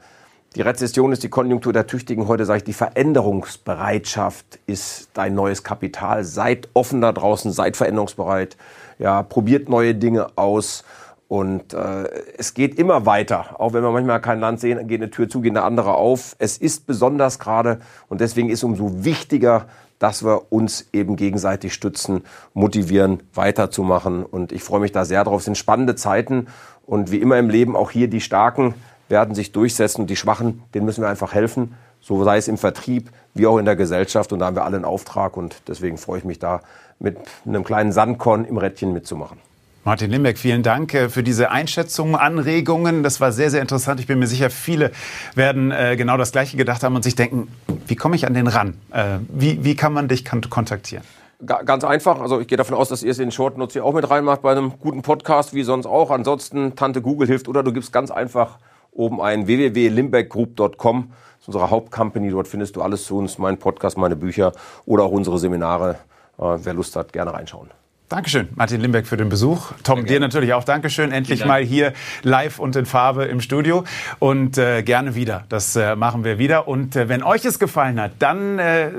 die 0.57 0.62
Rezession 0.62 1.12
ist 1.12 1.22
die 1.22 1.28
Konjunktur 1.28 1.72
der 1.72 1.87
Tüchtigen. 1.87 2.26
Heute 2.26 2.44
sage 2.44 2.57
ich, 2.57 2.64
die 2.64 2.72
Veränderungsbereitschaft 2.72 4.59
ist 4.66 5.11
dein 5.14 5.37
neues 5.37 5.62
Kapital. 5.62 6.24
Seid 6.24 6.68
offen 6.74 7.00
da 7.00 7.12
draußen, 7.12 7.52
seid 7.52 7.76
veränderungsbereit. 7.76 8.57
Ja, 8.98 9.22
probiert 9.22 9.68
neue 9.68 9.94
Dinge 9.94 10.26
aus. 10.35 10.83
Und 11.28 11.72
äh, 11.72 12.09
es 12.37 12.52
geht 12.52 12.81
immer 12.81 13.07
weiter. 13.07 13.61
Auch 13.61 13.74
wenn 13.74 13.85
wir 13.85 13.92
manchmal 13.92 14.20
kein 14.20 14.40
Land 14.40 14.59
sehen, 14.59 14.88
geht 14.88 15.00
eine 15.00 15.11
Tür 15.11 15.28
zu, 15.28 15.40
geht 15.40 15.52
eine 15.52 15.62
andere 15.62 15.94
auf. 15.94 16.35
Es 16.40 16.59
ist 16.59 16.85
besonders 16.85 17.38
gerade 17.38 17.78
und 18.09 18.20
deswegen 18.20 18.50
ist 18.50 18.64
umso 18.64 19.05
wichtiger, 19.05 19.68
dass 20.03 20.25
wir 20.25 20.53
uns 20.53 20.88
eben 20.93 21.15
gegenseitig 21.15 21.73
stützen, 21.73 22.25
motivieren, 22.55 23.23
weiterzumachen. 23.35 24.25
Und 24.25 24.51
ich 24.51 24.65
freue 24.65 24.81
mich 24.81 24.91
da 24.91 25.05
sehr 25.05 25.23
drauf. 25.23 25.38
Es 25.38 25.45
sind 25.45 25.57
spannende 25.57 25.95
Zeiten 25.95 26.49
und 26.87 27.12
wie 27.12 27.19
immer 27.19 27.38
im 27.38 27.49
Leben 27.49 27.77
auch 27.77 27.93
hier 27.93 28.09
die 28.09 28.21
Starken 28.21 28.75
werden 29.09 29.37
sich 29.37 29.53
durchsetzen 29.53 30.01
und 30.01 30.11
die 30.11 30.17
Schwachen, 30.17 30.65
denen 30.75 30.87
müssen 30.87 31.03
wir 31.03 31.09
einfach 31.09 31.35
helfen. 31.35 31.75
So 32.01 32.25
sei 32.25 32.37
es 32.37 32.49
im 32.49 32.59
Vertrieb 32.59 33.12
wie 33.35 33.47
auch 33.47 33.59
in 33.59 33.65
der 33.65 33.77
Gesellschaft. 33.77 34.33
Und 34.33 34.41
da 34.41 34.47
haben 34.47 34.57
wir 34.57 34.65
alle 34.65 34.77
einen 34.77 34.85
Auftrag 34.85 35.37
und 35.37 35.62
deswegen 35.69 35.99
freue 35.99 36.19
ich 36.19 36.25
mich 36.25 36.41
da 36.41 36.62
mit 36.99 37.19
einem 37.47 37.62
kleinen 37.62 37.93
Sandkorn 37.93 38.45
im 38.45 38.59
Rädchen 38.59 38.93
mitzumachen. 38.93 39.38
Martin 39.85 40.12
Limbeck, 40.12 40.38
vielen 40.38 40.62
Dank 40.62 40.95
äh, 40.95 41.09
für 41.09 41.25
diese 41.25 41.51
Einschätzungen, 41.51 42.14
Anregungen. 42.14 43.03
Das 43.03 43.21
war 43.21 43.33
sehr, 43.33 43.51
sehr 43.51 43.61
interessant. 43.61 43.99
Ich 43.99 44.07
bin 44.07 44.21
mir 44.21 44.29
sicher, 44.29 44.49
viele 44.49 44.92
werden 45.35 45.73
äh, 45.73 45.97
genau 45.97 46.16
das 46.16 46.31
Gleiche 46.31 46.57
gedacht 46.57 46.85
haben 46.85 46.95
und 46.95 47.03
sich 47.03 47.16
denken, 47.16 47.49
wie 47.88 47.97
komme 47.97 48.14
ich 48.14 48.25
an 48.25 48.33
den 48.33 48.47
ran? 48.47 48.75
Äh, 48.92 49.18
wie, 49.29 49.64
wie 49.64 49.75
kann 49.75 49.92
man 49.92 50.07
dich 50.07 50.25
kontaktieren? 50.25 51.03
Ganz 51.45 51.83
einfach. 51.83 52.21
Also 52.21 52.38
ich 52.38 52.47
gehe 52.47 52.57
davon 52.57 52.77
aus, 52.77 52.90
dass 52.90 53.03
ihr 53.03 53.11
es 53.11 53.18
in 53.18 53.33
Short 53.33 53.59
Notes 53.59 53.73
hier 53.73 53.85
auch 53.85 53.92
mit 53.92 54.09
reinmacht 54.09 54.42
bei 54.42 54.53
einem 54.53 54.79
guten 54.79 55.03
Podcast, 55.03 55.53
wie 55.53 55.64
sonst 55.64 55.87
auch. 55.87 56.12
Ansonsten 56.12 56.77
Tante 56.77 57.03
Google 57.03 57.27
hilft 57.27 57.49
oder 57.49 57.64
du 57.64 57.73
gibst 57.73 57.92
ganz 57.92 58.12
einfach 58.12 58.59
oben 58.92 59.21
ein 59.21 59.49
www.limbeckgroup.com. 59.49 61.11
Das 61.11 61.40
ist 61.40 61.49
unsere 61.49 61.71
Hauptcompany. 61.71 62.31
Dort 62.31 62.47
findest 62.47 62.77
du 62.77 62.83
alles 62.83 63.05
zu 63.07 63.18
uns, 63.18 63.38
meinen 63.38 63.59
Podcast, 63.59 63.99
meine 63.99 64.14
Bücher 64.14 64.53
oder 64.87 65.03
auch 65.03 65.11
unsere 65.11 65.40
Seminare. 65.40 65.97
Wer 66.38 66.75
Lust 66.75 66.95
hat, 66.95 67.12
gerne 67.12 67.35
reinschauen. 67.35 67.82
Dankeschön, 68.12 68.51
Martin 68.57 68.83
Limbeck, 68.83 69.07
für 69.07 69.16
den 69.16 69.31
Besuch. 69.31 69.72
Tom, 69.85 70.05
dir 70.05 70.20
natürlich 70.20 70.53
auch 70.53 70.64
Dankeschön. 70.64 71.12
Endlich 71.12 71.46
mal 71.46 71.62
hier 71.64 71.94
live 72.22 72.59
und 72.59 72.77
in 72.77 72.85
Farbe 72.85 73.25
im 73.25 73.40
Studio. 73.40 73.85
Und 74.18 74.59
äh, 74.59 74.83
gerne 74.83 75.14
wieder. 75.14 75.44
Das 75.48 75.77
äh, 75.77 75.96
machen 75.96 76.22
wir 76.22 76.38
wieder. 76.38 76.68
Und 76.68 76.94
äh, 76.94 77.09
wenn 77.09 77.22
euch 77.22 77.42
es 77.46 77.59
gefallen 77.59 77.98
hat, 77.98 78.12
dann 78.18 78.59
äh, 78.59 78.90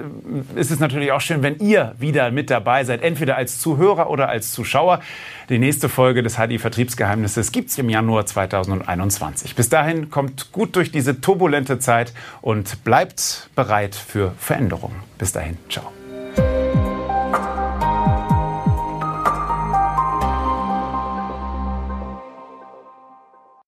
ist 0.56 0.72
es 0.72 0.80
natürlich 0.80 1.12
auch 1.12 1.22
schön, 1.22 1.44
wenn 1.44 1.60
ihr 1.60 1.94
wieder 2.00 2.32
mit 2.32 2.50
dabei 2.50 2.86
seid. 2.86 3.04
Entweder 3.04 3.38
als 3.38 3.60
Zuhörer 3.60 4.10
oder 4.10 4.30
als 4.30 4.52
Zuschauer. 4.52 5.00
Die 5.48 5.60
nächste 5.60 5.90
Folge 5.90 6.24
des 6.24 6.38
HDI 6.38 6.58
Vertriebsgeheimnisses 6.58 7.52
gibt 7.52 7.70
es 7.70 7.78
im 7.78 7.90
Januar 7.90 8.26
2021. 8.26 9.54
Bis 9.54 9.70
dahin 9.70 10.10
kommt 10.10 10.52
gut 10.52 10.76
durch 10.76 10.92
diese 10.92 11.22
turbulente 11.22 11.78
Zeit 11.78 12.14
und 12.42 12.84
bleibt 12.84 13.52
bereit 13.54 13.94
für 13.94 14.34
Veränderungen. 14.40 14.96
Bis 15.20 15.34
dahin. 15.34 15.60
Ciao. 15.70 15.94